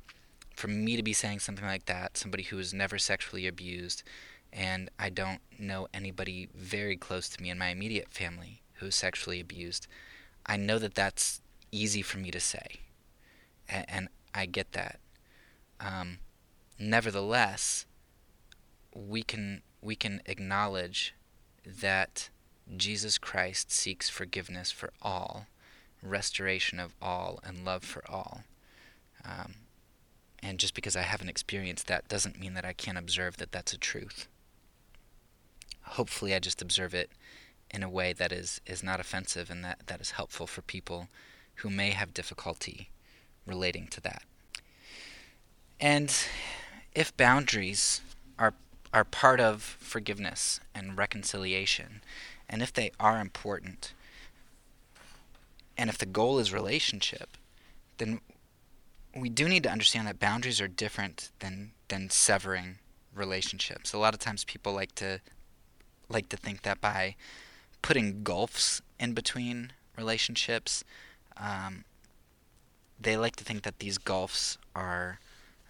for 0.54 0.68
me 0.68 0.96
to 0.96 1.02
be 1.02 1.12
saying 1.12 1.40
something 1.40 1.64
like 1.64 1.86
that, 1.86 2.16
somebody 2.16 2.42
who 2.42 2.56
was 2.56 2.74
never 2.74 2.98
sexually 2.98 3.46
abused, 3.46 4.02
and 4.52 4.90
I 4.98 5.08
don't 5.08 5.40
know 5.58 5.88
anybody 5.94 6.48
very 6.54 6.96
close 6.96 7.28
to 7.30 7.42
me 7.42 7.50
in 7.50 7.58
my 7.58 7.68
immediate 7.68 8.08
family 8.08 8.60
who 8.74 8.86
is 8.86 8.94
sexually 8.94 9.40
abused, 9.40 9.86
I 10.46 10.56
know 10.56 10.78
that 10.78 10.94
that's 10.94 11.40
easy 11.72 12.02
for 12.02 12.18
me 12.18 12.30
to 12.30 12.40
say, 12.40 12.80
and, 13.68 13.84
and 13.88 14.08
I 14.34 14.46
get 14.46 14.72
that. 14.72 14.98
Um, 15.80 16.18
nevertheless, 16.78 17.86
we 18.94 19.22
can 19.22 19.62
we 19.80 19.94
can 19.94 20.20
acknowledge 20.26 21.14
that 21.64 22.28
Jesus 22.76 23.18
Christ 23.18 23.72
seeks 23.72 24.08
forgiveness 24.08 24.70
for 24.70 24.92
all, 25.00 25.46
restoration 26.02 26.80
of 26.80 26.94
all, 27.00 27.40
and 27.44 27.64
love 27.64 27.84
for 27.84 28.02
all. 28.08 28.42
Um, 29.24 29.54
and 30.42 30.58
just 30.58 30.74
because 30.74 30.96
I 30.96 31.02
haven't 31.02 31.28
experienced 31.28 31.86
that 31.86 32.08
doesn't 32.08 32.40
mean 32.40 32.54
that 32.54 32.64
I 32.64 32.72
can't 32.72 32.98
observe 32.98 33.36
that 33.36 33.52
that's 33.52 33.72
a 33.72 33.78
truth. 33.78 34.26
Hopefully, 35.82 36.34
I 36.34 36.38
just 36.38 36.62
observe 36.62 36.94
it 36.94 37.10
in 37.70 37.82
a 37.82 37.88
way 37.88 38.12
that 38.12 38.32
is, 38.32 38.60
is 38.66 38.82
not 38.82 39.00
offensive 39.00 39.50
and 39.50 39.64
that, 39.64 39.86
that 39.86 40.00
is 40.00 40.12
helpful 40.12 40.46
for 40.46 40.62
people 40.62 41.08
who 41.56 41.70
may 41.70 41.90
have 41.90 42.14
difficulty 42.14 42.90
relating 43.46 43.86
to 43.88 44.00
that. 44.00 44.22
And 45.78 46.14
if 46.94 47.16
boundaries 47.16 48.00
are 48.38 48.54
are 48.92 49.04
part 49.04 49.40
of 49.40 49.62
forgiveness 49.62 50.60
and 50.74 50.98
reconciliation, 50.98 52.00
and 52.48 52.62
if 52.62 52.72
they 52.72 52.90
are 52.98 53.20
important, 53.20 53.92
and 55.80 55.88
if 55.88 55.96
the 55.96 56.04
goal 56.04 56.38
is 56.38 56.52
relationship, 56.52 57.38
then 57.96 58.20
we 59.16 59.30
do 59.30 59.48
need 59.48 59.62
to 59.62 59.70
understand 59.70 60.06
that 60.06 60.20
boundaries 60.20 60.60
are 60.60 60.68
different 60.68 61.30
than 61.38 61.72
than 61.88 62.10
severing 62.10 62.78
relationships. 63.14 63.94
A 63.94 63.98
lot 63.98 64.12
of 64.12 64.20
times 64.20 64.44
people 64.44 64.74
like 64.74 64.94
to 64.96 65.20
like 66.10 66.28
to 66.28 66.36
think 66.36 66.62
that 66.62 66.82
by 66.82 67.16
putting 67.80 68.22
gulfs 68.22 68.82
in 68.98 69.14
between 69.14 69.72
relationships, 69.96 70.84
um, 71.38 71.84
they 73.00 73.16
like 73.16 73.36
to 73.36 73.44
think 73.44 73.62
that 73.62 73.78
these 73.78 73.96
gulfs 73.96 74.58
are 74.76 75.18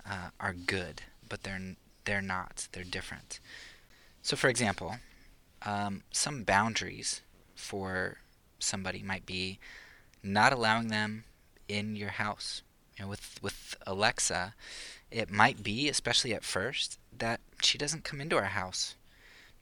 uh, 0.05 0.31
are 0.40 0.55
good, 0.55 1.03
but 1.29 1.44
they're 1.44 1.77
they're 2.05 2.20
not. 2.20 2.66
They're 2.73 2.83
different. 2.83 3.38
So, 4.23 4.37
for 4.37 4.49
example, 4.49 4.96
um, 5.62 6.03
some 6.11 6.42
boundaries 6.42 7.20
for 7.55 8.18
somebody 8.59 9.05
might 9.05 9.25
be 9.25 9.61
not 10.22 10.52
allowing 10.52 10.88
them 10.88 11.24
in 11.68 11.96
your 11.96 12.11
house. 12.11 12.62
You 12.96 13.04
know, 13.04 13.09
with 13.11 13.38
with 13.42 13.76
Alexa, 13.87 14.54
it 15.11 15.30
might 15.30 15.62
be, 15.62 15.88
especially 15.88 16.35
at 16.35 16.44
first, 16.44 16.98
that 17.16 17.40
she 17.62 17.78
doesn't 17.78 18.04
come 18.04 18.20
into 18.20 18.37
our 18.37 18.44
house. 18.44 18.96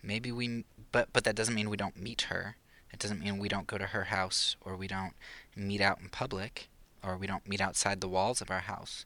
Maybe 0.02 0.32
we, 0.32 0.64
but 0.92 1.08
but 1.12 1.24
that 1.24 1.36
doesn't 1.36 1.54
mean 1.54 1.70
we 1.70 1.76
don't 1.76 1.96
meet 1.96 2.22
her. 2.22 2.56
It 2.92 2.98
doesn't 2.98 3.20
mean 3.20 3.38
we 3.38 3.48
don't 3.48 3.66
go 3.66 3.78
to 3.78 3.86
her 3.86 4.04
house 4.04 4.56
or 4.60 4.74
we 4.74 4.88
don't 4.88 5.12
meet 5.54 5.80
out 5.80 6.00
in 6.00 6.08
public 6.08 6.68
or 7.02 7.16
we 7.16 7.26
don't 7.26 7.48
meet 7.48 7.60
outside 7.60 8.00
the 8.00 8.08
walls 8.08 8.40
of 8.40 8.50
our 8.50 8.60
house. 8.60 9.04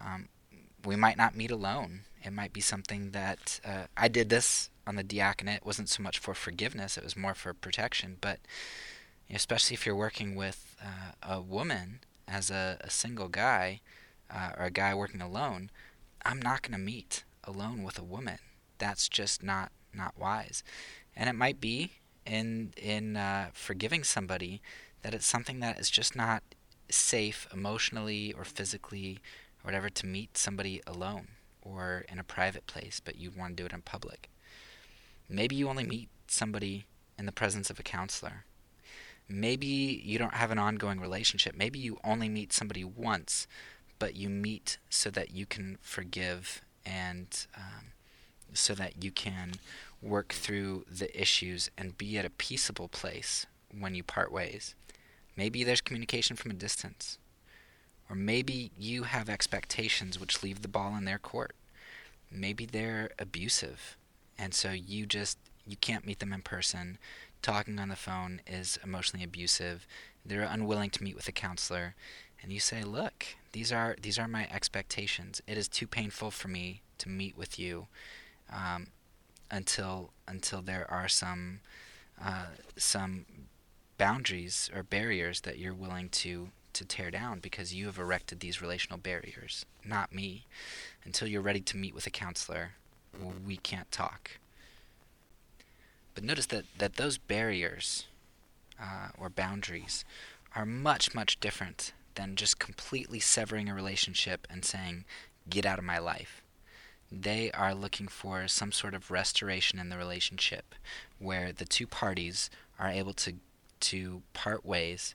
Um, 0.00 0.28
we 0.84 0.96
might 0.96 1.16
not 1.16 1.34
meet 1.34 1.50
alone. 1.50 2.02
It 2.22 2.32
might 2.32 2.52
be 2.52 2.60
something 2.60 3.12
that 3.12 3.60
uh, 3.64 3.84
I 3.96 4.08
did 4.08 4.28
this 4.28 4.70
on 4.86 4.96
the 4.96 5.02
diaconate. 5.02 5.58
It 5.58 5.66
wasn't 5.66 5.88
so 5.88 6.02
much 6.02 6.18
for 6.18 6.34
forgiveness; 6.34 6.96
it 6.96 7.04
was 7.04 7.16
more 7.16 7.34
for 7.34 7.54
protection. 7.54 8.16
But 8.20 8.40
especially 9.30 9.74
if 9.74 9.86
you're 9.86 9.96
working 9.96 10.34
with 10.34 10.76
uh, 10.82 11.12
a 11.22 11.40
woman 11.40 12.00
as 12.28 12.50
a, 12.50 12.78
a 12.80 12.90
single 12.90 13.28
guy 13.28 13.80
uh, 14.30 14.50
or 14.58 14.66
a 14.66 14.70
guy 14.70 14.94
working 14.94 15.20
alone, 15.20 15.70
I'm 16.24 16.40
not 16.40 16.62
going 16.62 16.72
to 16.72 16.84
meet 16.84 17.24
alone 17.44 17.82
with 17.82 17.98
a 17.98 18.04
woman. 18.04 18.38
That's 18.78 19.08
just 19.08 19.42
not 19.42 19.72
not 19.94 20.18
wise. 20.18 20.62
And 21.14 21.28
it 21.28 21.34
might 21.34 21.60
be 21.60 21.92
in 22.26 22.72
in 22.76 23.16
uh, 23.16 23.48
forgiving 23.52 24.04
somebody 24.04 24.60
that 25.02 25.14
it's 25.14 25.26
something 25.26 25.60
that 25.60 25.78
is 25.78 25.90
just 25.90 26.16
not 26.16 26.42
safe 26.90 27.46
emotionally 27.52 28.32
or 28.32 28.44
physically 28.44 29.20
or 29.62 29.68
whatever 29.68 29.88
to 29.88 30.06
meet 30.06 30.36
somebody 30.36 30.80
alone 30.86 31.28
or 31.62 32.04
in 32.08 32.18
a 32.18 32.24
private 32.24 32.66
place, 32.66 33.00
but 33.04 33.16
you 33.16 33.30
want 33.36 33.56
to 33.56 33.62
do 33.62 33.66
it 33.66 33.72
in 33.72 33.82
public. 33.82 34.28
Maybe 35.28 35.56
you 35.56 35.68
only 35.68 35.84
meet 35.84 36.08
somebody 36.28 36.86
in 37.18 37.26
the 37.26 37.32
presence 37.32 37.70
of 37.70 37.80
a 37.80 37.82
counselor. 37.82 38.44
Maybe 39.28 39.66
you 40.04 40.18
don't 40.18 40.34
have 40.34 40.50
an 40.50 40.58
ongoing 40.58 41.00
relationship. 41.00 41.56
Maybe 41.56 41.78
you 41.78 41.98
only 42.04 42.28
meet 42.28 42.52
somebody 42.52 42.84
once, 42.84 43.46
but 43.98 44.14
you 44.14 44.28
meet 44.28 44.78
so 44.88 45.10
that 45.10 45.32
you 45.32 45.46
can 45.46 45.78
forgive 45.80 46.62
and 46.84 47.46
um, 47.56 47.86
so 48.52 48.74
that 48.74 49.02
you 49.02 49.10
can 49.10 49.52
work 50.00 50.32
through 50.32 50.84
the 50.90 51.20
issues 51.20 51.70
and 51.76 51.98
be 51.98 52.16
at 52.18 52.24
a 52.24 52.30
peaceable 52.30 52.88
place 52.88 53.46
when 53.76 53.94
you 53.94 54.02
part 54.02 54.30
ways. 54.30 54.74
Maybe 55.36 55.64
there's 55.64 55.80
communication 55.80 56.36
from 56.36 56.52
a 56.52 56.54
distance. 56.54 57.18
Or 58.08 58.16
maybe 58.16 58.70
you 58.78 59.02
have 59.02 59.28
expectations 59.28 60.20
which 60.20 60.42
leave 60.42 60.62
the 60.62 60.68
ball 60.68 60.96
in 60.96 61.04
their 61.04 61.18
court. 61.18 61.56
Maybe 62.30 62.64
they're 62.64 63.10
abusive, 63.18 63.96
and 64.38 64.54
so 64.54 64.70
you 64.70 65.06
just 65.06 65.38
you 65.66 65.76
can't 65.76 66.06
meet 66.06 66.20
them 66.20 66.32
in 66.32 66.42
person. 66.42 66.98
Talking 67.46 67.78
on 67.78 67.90
the 67.90 67.94
phone 67.94 68.40
is 68.44 68.76
emotionally 68.82 69.24
abusive. 69.24 69.86
They're 70.24 70.42
unwilling 70.42 70.90
to 70.90 71.04
meet 71.04 71.14
with 71.14 71.28
a 71.28 71.32
counselor, 71.32 71.94
and 72.42 72.52
you 72.52 72.58
say, 72.58 72.82
"Look, 72.82 73.24
these 73.52 73.70
are 73.70 73.94
these 74.02 74.18
are 74.18 74.26
my 74.26 74.48
expectations. 74.50 75.40
It 75.46 75.56
is 75.56 75.68
too 75.68 75.86
painful 75.86 76.32
for 76.32 76.48
me 76.48 76.82
to 76.98 77.08
meet 77.08 77.36
with 77.36 77.56
you. 77.56 77.86
Um, 78.50 78.88
until 79.48 80.10
until 80.26 80.60
there 80.60 80.90
are 80.90 81.06
some 81.06 81.60
uh, 82.20 82.46
some 82.76 83.26
boundaries 83.96 84.68
or 84.74 84.82
barriers 84.82 85.42
that 85.42 85.56
you're 85.56 85.72
willing 85.72 86.08
to 86.08 86.48
to 86.72 86.84
tear 86.84 87.12
down 87.12 87.38
because 87.38 87.72
you 87.72 87.86
have 87.86 87.96
erected 87.96 88.40
these 88.40 88.60
relational 88.60 88.98
barriers, 88.98 89.64
not 89.84 90.12
me. 90.12 90.46
Until 91.04 91.28
you're 91.28 91.42
ready 91.42 91.60
to 91.60 91.76
meet 91.76 91.94
with 91.94 92.08
a 92.08 92.10
counselor, 92.10 92.72
we 93.46 93.56
can't 93.56 93.92
talk. 93.92 94.32
But 96.16 96.24
notice 96.24 96.46
that, 96.46 96.64
that 96.78 96.96
those 96.96 97.18
barriers 97.18 98.06
uh, 98.82 99.08
or 99.18 99.28
boundaries 99.28 100.04
are 100.54 100.66
much, 100.66 101.14
much 101.14 101.38
different 101.38 101.92
than 102.14 102.34
just 102.34 102.58
completely 102.58 103.20
severing 103.20 103.68
a 103.68 103.74
relationship 103.74 104.46
and 104.50 104.64
saying, 104.64 105.04
get 105.48 105.66
out 105.66 105.78
of 105.78 105.84
my 105.84 105.98
life. 105.98 106.42
They 107.12 107.52
are 107.52 107.74
looking 107.74 108.08
for 108.08 108.48
some 108.48 108.72
sort 108.72 108.94
of 108.94 109.10
restoration 109.10 109.78
in 109.78 109.90
the 109.90 109.98
relationship 109.98 110.74
where 111.18 111.52
the 111.52 111.66
two 111.66 111.86
parties 111.86 112.50
are 112.78 112.88
able 112.88 113.12
to, 113.12 113.34
to 113.80 114.22
part 114.32 114.64
ways 114.64 115.14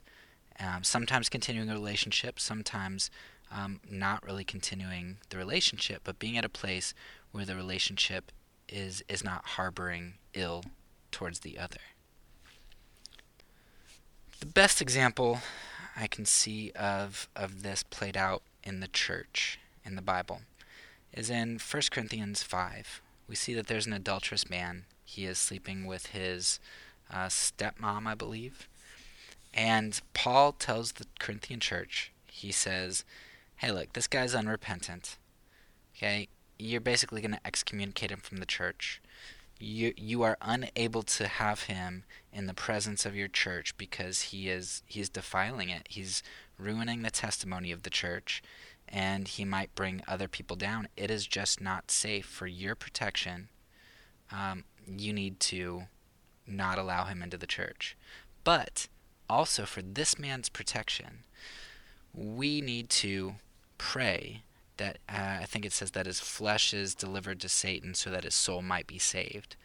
um, 0.60 0.84
sometimes 0.84 1.28
continuing 1.28 1.68
a 1.68 1.74
relationship, 1.74 2.38
sometimes 2.38 3.10
um, 3.50 3.80
not 3.90 4.24
really 4.24 4.44
continuing 4.44 5.16
the 5.30 5.36
relationship, 5.36 6.02
but 6.04 6.20
being 6.20 6.38
at 6.38 6.44
a 6.44 6.48
place 6.48 6.94
where 7.32 7.44
the 7.44 7.56
relationship 7.56 8.30
is 8.68 9.02
is 9.08 9.24
not 9.24 9.44
harboring 9.44 10.14
ill 10.34 10.62
towards 11.12 11.40
the 11.40 11.58
other. 11.58 11.80
The 14.40 14.46
best 14.46 14.82
example 14.82 15.40
I 15.96 16.08
can 16.08 16.24
see 16.24 16.72
of 16.72 17.28
of 17.36 17.62
this 17.62 17.84
played 17.84 18.16
out 18.16 18.42
in 18.64 18.80
the 18.80 18.88
church 18.88 19.60
in 19.84 19.94
the 19.94 20.02
Bible 20.02 20.40
is 21.12 21.30
in 21.30 21.58
1 21.58 21.82
Corinthians 21.90 22.42
5. 22.42 23.02
We 23.28 23.34
see 23.34 23.54
that 23.54 23.66
there's 23.66 23.86
an 23.86 23.92
adulterous 23.92 24.48
man. 24.48 24.84
He 25.04 25.26
is 25.26 25.38
sleeping 25.38 25.86
with 25.86 26.06
his 26.06 26.58
uh, 27.10 27.26
stepmom, 27.26 28.06
I 28.06 28.14
believe. 28.14 28.68
And 29.54 30.00
Paul 30.14 30.52
tells 30.52 30.92
the 30.92 31.06
Corinthian 31.18 31.60
church, 31.60 32.12
he 32.26 32.50
says, 32.50 33.04
hey, 33.56 33.70
look, 33.70 33.92
this 33.92 34.06
guy's 34.06 34.34
unrepentant. 34.34 35.18
Okay? 35.96 36.28
You're 36.58 36.80
basically 36.80 37.20
going 37.20 37.34
to 37.34 37.46
excommunicate 37.46 38.10
him 38.10 38.20
from 38.20 38.38
the 38.38 38.46
church. 38.46 39.00
You, 39.64 39.94
you 39.96 40.22
are 40.22 40.36
unable 40.42 41.04
to 41.04 41.28
have 41.28 41.64
him 41.64 42.02
in 42.32 42.46
the 42.46 42.54
presence 42.54 43.06
of 43.06 43.14
your 43.14 43.28
church 43.28 43.76
because 43.76 44.22
he 44.22 44.48
is 44.48 44.82
he's 44.86 45.08
defiling 45.08 45.68
it. 45.68 45.86
He's 45.88 46.22
ruining 46.58 47.02
the 47.02 47.12
testimony 47.12 47.70
of 47.70 47.84
the 47.84 47.90
church 47.90 48.42
and 48.88 49.28
he 49.28 49.44
might 49.44 49.74
bring 49.76 50.02
other 50.08 50.26
people 50.26 50.56
down. 50.56 50.88
It 50.96 51.12
is 51.12 51.28
just 51.28 51.60
not 51.60 51.92
safe 51.92 52.26
for 52.26 52.48
your 52.48 52.74
protection. 52.74 53.50
Um, 54.32 54.64
you 54.86 55.12
need 55.12 55.38
to 55.40 55.84
not 56.44 56.76
allow 56.76 57.04
him 57.04 57.22
into 57.22 57.36
the 57.36 57.46
church. 57.46 57.96
But 58.42 58.88
also 59.30 59.64
for 59.64 59.80
this 59.80 60.18
man's 60.18 60.48
protection, 60.48 61.22
we 62.12 62.60
need 62.60 62.90
to 62.90 63.36
pray 63.78 64.42
that 64.76 64.98
uh, 65.08 65.38
I 65.40 65.44
think 65.44 65.64
it 65.64 65.72
says 65.72 65.92
that 65.92 66.06
his 66.06 66.20
flesh 66.20 66.72
is 66.72 66.94
delivered 66.94 67.40
to 67.40 67.48
Satan 67.48 67.94
so 67.94 68.10
that 68.10 68.24
his 68.24 68.34
soul 68.34 68.62
might 68.62 68.86
be 68.86 68.98
saved. 68.98 69.56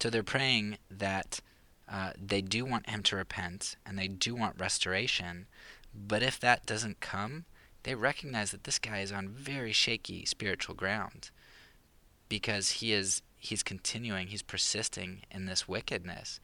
So 0.00 0.10
they're 0.10 0.22
praying 0.22 0.78
that 0.90 1.40
uh, 1.88 2.12
they 2.20 2.40
do 2.40 2.64
want 2.64 2.88
him 2.88 3.02
to 3.04 3.16
repent 3.16 3.76
and 3.86 3.98
they 3.98 4.08
do 4.08 4.34
want 4.34 4.58
restoration, 4.58 5.46
but 5.94 6.22
if 6.22 6.40
that 6.40 6.66
doesn't 6.66 7.00
come, 7.00 7.44
they 7.84 7.94
recognize 7.94 8.50
that 8.50 8.64
this 8.64 8.78
guy 8.78 9.00
is 9.00 9.12
on 9.12 9.28
very 9.28 9.72
shaky 9.72 10.24
spiritual 10.24 10.74
ground 10.74 11.30
because 12.28 12.70
he 12.70 12.92
is 12.92 13.22
he's 13.36 13.62
continuing, 13.62 14.28
he's 14.28 14.42
persisting 14.42 15.20
in 15.30 15.44
this 15.44 15.68
wickedness. 15.68 16.40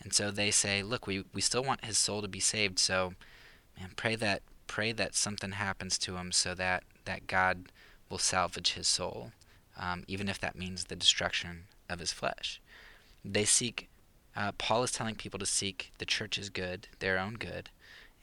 And 0.00 0.12
so 0.12 0.30
they 0.30 0.52
say, 0.52 0.84
look, 0.84 1.06
we, 1.06 1.24
we 1.34 1.40
still 1.40 1.64
want 1.64 1.84
his 1.84 1.98
soul 1.98 2.22
to 2.22 2.28
be 2.28 2.38
saved, 2.40 2.78
so 2.78 3.14
man, 3.78 3.90
pray 3.96 4.14
that 4.16 4.42
pray 4.66 4.92
that 4.92 5.14
something 5.14 5.52
happens 5.52 5.98
to 5.98 6.16
him 6.16 6.32
so 6.32 6.54
that, 6.54 6.84
that 7.04 7.26
God 7.26 7.66
will 8.08 8.18
salvage 8.18 8.72
his 8.72 8.86
soul, 8.86 9.32
um, 9.78 10.04
even 10.06 10.28
if 10.28 10.38
that 10.40 10.56
means 10.56 10.84
the 10.84 10.96
destruction 10.96 11.64
of 11.88 11.98
his 11.98 12.12
flesh. 12.12 12.60
They 13.24 13.44
seek 13.44 13.88
uh, 14.36 14.52
Paul 14.58 14.82
is 14.82 14.92
telling 14.92 15.14
people 15.14 15.38
to 15.38 15.46
seek 15.46 15.92
the 15.98 16.06
church's 16.06 16.50
good, 16.50 16.88
their 16.98 17.18
own 17.18 17.34
good, 17.34 17.70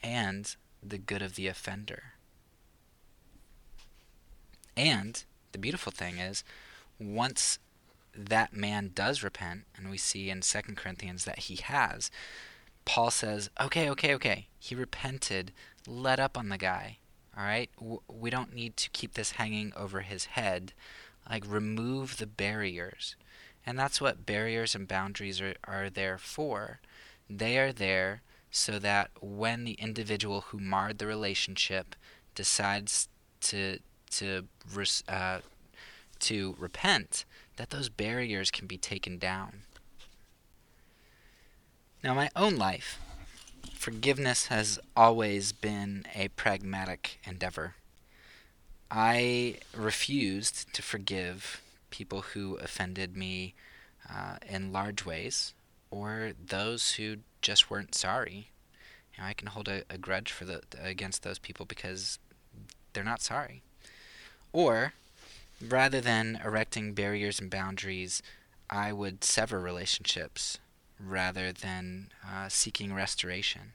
and 0.03 0.55
the 0.83 0.97
good 0.97 1.21
of 1.21 1.35
the 1.35 1.47
offender. 1.47 2.13
And 4.75 5.23
the 5.51 5.57
beautiful 5.57 5.91
thing 5.91 6.17
is, 6.17 6.43
once 6.99 7.59
that 8.15 8.53
man 8.53 8.91
does 8.93 9.23
repent, 9.23 9.63
and 9.77 9.89
we 9.89 9.97
see 9.97 10.29
in 10.29 10.41
Second 10.41 10.75
Corinthians 10.75 11.23
that 11.25 11.39
he 11.39 11.55
has, 11.55 12.11
Paul 12.83 13.11
says, 13.11 13.49
okay, 13.59 13.89
okay, 13.89 14.13
okay, 14.15 14.47
he 14.59 14.75
repented, 14.75 15.53
let 15.87 16.19
up 16.19 16.37
on 16.37 16.49
the 16.49 16.57
guy. 16.57 16.97
All 17.37 17.43
right, 17.43 17.69
we 18.07 18.29
don't 18.29 18.53
need 18.53 18.75
to 18.77 18.89
keep 18.89 19.13
this 19.13 19.31
hanging 19.31 19.71
over 19.75 20.01
his 20.01 20.25
head. 20.25 20.73
Like, 21.29 21.43
remove 21.47 22.17
the 22.17 22.27
barriers. 22.27 23.15
And 23.65 23.77
that's 23.79 24.01
what 24.01 24.25
barriers 24.25 24.75
and 24.75 24.87
boundaries 24.87 25.39
are, 25.39 25.55
are 25.63 25.89
there 25.89 26.17
for. 26.17 26.79
They 27.29 27.57
are 27.57 27.71
there 27.71 28.21
so 28.49 28.79
that 28.79 29.11
when 29.21 29.63
the 29.63 29.73
individual 29.73 30.41
who 30.41 30.59
marred 30.59 30.97
the 30.97 31.07
relationship 31.07 31.95
decides 32.35 33.07
to 33.41 33.79
to 34.11 34.47
uh, 35.07 35.39
to 36.19 36.55
repent, 36.59 37.25
that 37.55 37.69
those 37.69 37.87
barriers 37.87 38.51
can 38.51 38.67
be 38.67 38.77
taken 38.77 39.17
down. 39.17 39.61
Now, 42.03 42.13
my 42.13 42.29
own 42.35 42.57
life, 42.57 42.99
forgiveness 43.73 44.47
has 44.47 44.79
always 44.95 45.51
been 45.51 46.05
a 46.15 46.29
pragmatic 46.29 47.19
endeavor. 47.25 47.75
I 48.89 49.57
refused 49.75 50.73
to 50.73 50.81
forgive 50.81 51.61
people 51.89 52.21
who 52.21 52.55
offended 52.55 53.15
me 53.15 53.53
uh, 54.09 54.37
in 54.47 54.71
large 54.71 55.05
ways 55.05 55.53
or 55.89 56.31
those 56.45 56.93
who 56.93 57.17
just 57.41 57.69
weren't 57.69 57.95
sorry. 57.95 58.49
You 59.15 59.23
know, 59.23 59.29
I 59.29 59.33
can 59.33 59.47
hold 59.47 59.67
a, 59.67 59.83
a 59.89 59.97
grudge 59.97 60.31
for 60.31 60.45
the 60.45 60.61
against 60.81 61.23
those 61.23 61.39
people 61.39 61.65
because 61.65 62.19
they're 62.93 63.03
not 63.03 63.21
sorry. 63.21 63.61
Or 64.53 64.93
rather 65.61 66.01
than 66.01 66.39
erecting 66.43 66.93
barriers 66.93 67.39
and 67.39 67.49
boundaries, 67.49 68.21
I 68.69 68.93
would 68.93 69.23
sever 69.23 69.59
relationships 69.59 70.59
rather 71.05 71.51
than 71.51 72.09
uh, 72.27 72.49
seeking 72.49 72.93
restoration. 72.93 73.73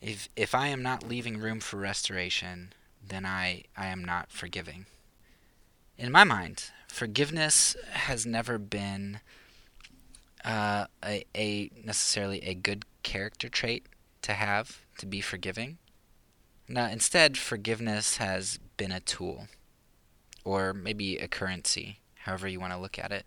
If 0.00 0.28
if 0.36 0.54
I 0.54 0.68
am 0.68 0.82
not 0.82 1.08
leaving 1.08 1.38
room 1.38 1.60
for 1.60 1.76
restoration, 1.76 2.72
then 3.06 3.26
I, 3.26 3.64
I 3.76 3.86
am 3.86 4.04
not 4.04 4.30
forgiving. 4.30 4.86
In 5.98 6.10
my 6.10 6.24
mind, 6.24 6.70
forgiveness 6.88 7.76
has 7.92 8.24
never 8.24 8.58
been 8.58 9.20
uh, 10.44 10.86
a, 11.04 11.24
a 11.36 11.70
necessarily 11.84 12.42
a 12.42 12.54
good 12.54 12.84
character 13.02 13.48
trait 13.48 13.86
to 14.22 14.32
have 14.32 14.80
to 14.98 15.06
be 15.06 15.20
forgiving. 15.20 15.78
Now, 16.68 16.86
instead, 16.86 17.36
forgiveness 17.36 18.16
has 18.18 18.58
been 18.76 18.92
a 18.92 19.00
tool 19.00 19.48
or 20.44 20.72
maybe 20.72 21.18
a 21.18 21.28
currency, 21.28 21.98
however 22.20 22.48
you 22.48 22.60
want 22.60 22.72
to 22.72 22.78
look 22.78 22.98
at 22.98 23.12
it. 23.12 23.26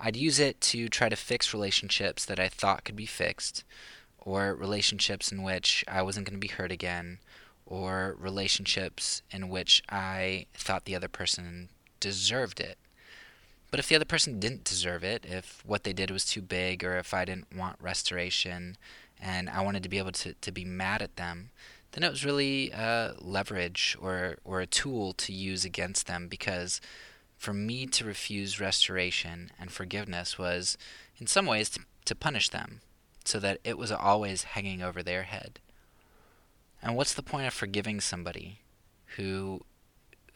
I'd 0.00 0.16
use 0.16 0.40
it 0.40 0.60
to 0.62 0.88
try 0.88 1.10
to 1.10 1.16
fix 1.16 1.52
relationships 1.52 2.24
that 2.24 2.40
I 2.40 2.48
thought 2.48 2.84
could 2.84 2.96
be 2.96 3.06
fixed, 3.06 3.64
or 4.18 4.54
relationships 4.54 5.30
in 5.30 5.42
which 5.42 5.84
I 5.86 6.00
wasn't 6.00 6.26
going 6.26 6.40
to 6.40 6.46
be 6.46 6.52
hurt 6.52 6.72
again, 6.72 7.18
or 7.66 8.16
relationships 8.18 9.22
in 9.30 9.50
which 9.50 9.82
I 9.90 10.46
thought 10.54 10.86
the 10.86 10.96
other 10.96 11.08
person 11.08 11.68
deserved 12.00 12.60
it. 12.60 12.78
But 13.70 13.78
if 13.78 13.88
the 13.88 13.94
other 13.94 14.06
person 14.06 14.40
didn't 14.40 14.64
deserve 14.64 15.04
it, 15.04 15.24
if 15.28 15.62
what 15.64 15.84
they 15.84 15.92
did 15.92 16.10
was 16.10 16.24
too 16.24 16.42
big, 16.42 16.82
or 16.82 16.96
if 16.96 17.12
I 17.12 17.26
didn't 17.26 17.54
want 17.54 17.76
restoration 17.80 18.76
and 19.20 19.50
I 19.50 19.60
wanted 19.60 19.82
to 19.82 19.88
be 19.88 19.98
able 19.98 20.12
to, 20.12 20.32
to 20.32 20.50
be 20.50 20.64
mad 20.64 21.02
at 21.02 21.16
them, 21.16 21.50
then 21.92 22.02
it 22.02 22.10
was 22.10 22.24
really 22.24 22.72
uh, 22.72 23.12
leverage 23.18 23.96
or, 24.00 24.38
or 24.44 24.60
a 24.60 24.66
tool 24.66 25.12
to 25.12 25.32
use 25.32 25.64
against 25.64 26.06
them 26.06 26.26
because 26.26 26.80
for 27.40 27.54
me 27.54 27.86
to 27.86 28.04
refuse 28.04 28.60
restoration 28.60 29.50
and 29.58 29.72
forgiveness 29.72 30.38
was, 30.38 30.76
in 31.16 31.26
some 31.26 31.46
ways, 31.46 31.70
to, 31.70 31.80
to 32.04 32.14
punish 32.14 32.50
them 32.50 32.82
so 33.24 33.40
that 33.40 33.58
it 33.64 33.78
was 33.78 33.90
always 33.90 34.42
hanging 34.42 34.82
over 34.82 35.02
their 35.02 35.22
head. 35.22 35.58
And 36.82 36.94
what's 36.94 37.14
the 37.14 37.22
point 37.22 37.46
of 37.46 37.54
forgiving 37.54 37.98
somebody 38.02 38.60
who 39.16 39.62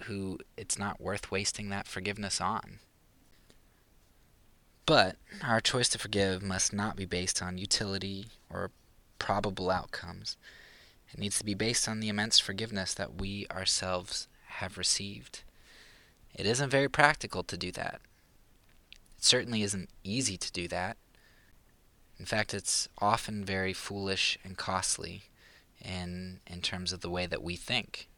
who 0.04 0.38
it's 0.56 0.78
not 0.78 0.98
worth 0.98 1.30
wasting 1.30 1.68
that 1.68 1.86
forgiveness 1.86 2.40
on? 2.40 2.78
But 4.86 5.16
our 5.42 5.60
choice 5.60 5.90
to 5.90 5.98
forgive 5.98 6.42
must 6.42 6.72
not 6.72 6.96
be 6.96 7.04
based 7.04 7.42
on 7.42 7.58
utility 7.58 8.28
or 8.48 8.70
probable 9.18 9.70
outcomes. 9.70 10.38
It 11.12 11.20
needs 11.20 11.38
to 11.38 11.44
be 11.44 11.54
based 11.54 11.86
on 11.86 12.00
the 12.00 12.08
immense 12.08 12.38
forgiveness 12.38 12.94
that 12.94 13.20
we 13.20 13.46
ourselves 13.50 14.26
have 14.46 14.78
received. 14.78 15.42
It 16.34 16.46
isn't 16.46 16.70
very 16.70 16.88
practical 16.88 17.42
to 17.44 17.56
do 17.56 17.70
that. 17.72 18.00
It 19.16 19.24
certainly 19.24 19.62
isn't 19.62 19.88
easy 20.02 20.36
to 20.36 20.52
do 20.52 20.68
that. 20.68 20.96
In 22.18 22.26
fact, 22.26 22.54
it's 22.54 22.88
often 22.98 23.44
very 23.44 23.72
foolish 23.72 24.38
and 24.44 24.56
costly 24.56 25.24
in, 25.80 26.40
in 26.46 26.60
terms 26.60 26.92
of 26.92 27.00
the 27.00 27.10
way 27.10 27.26
that 27.26 27.42
we 27.42 27.56
think. 27.56 28.08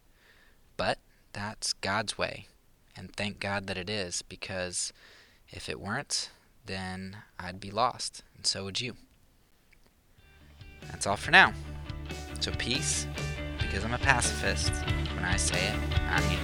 But 0.77 0.99
that's 1.33 1.73
God's 1.73 2.17
way, 2.17 2.47
and 2.95 3.15
thank 3.15 3.39
God 3.39 3.67
that 3.67 3.77
it 3.77 3.89
is, 3.89 4.21
because 4.21 4.93
if 5.49 5.69
it 5.69 5.79
weren't, 5.79 6.29
then 6.65 7.17
I'd 7.39 7.59
be 7.59 7.71
lost, 7.71 8.23
and 8.35 8.45
so 8.45 8.63
would 8.65 8.81
you. 8.81 8.95
That's 10.89 11.07
all 11.07 11.17
for 11.17 11.31
now. 11.31 11.53
So 12.39 12.51
peace, 12.51 13.07
because 13.59 13.83
I'm 13.83 13.93
a 13.93 13.97
pacifist. 13.97 14.71
When 15.15 15.25
I 15.25 15.37
say 15.37 15.67
it, 15.67 15.75
I 16.09 16.21
mean 16.29 16.39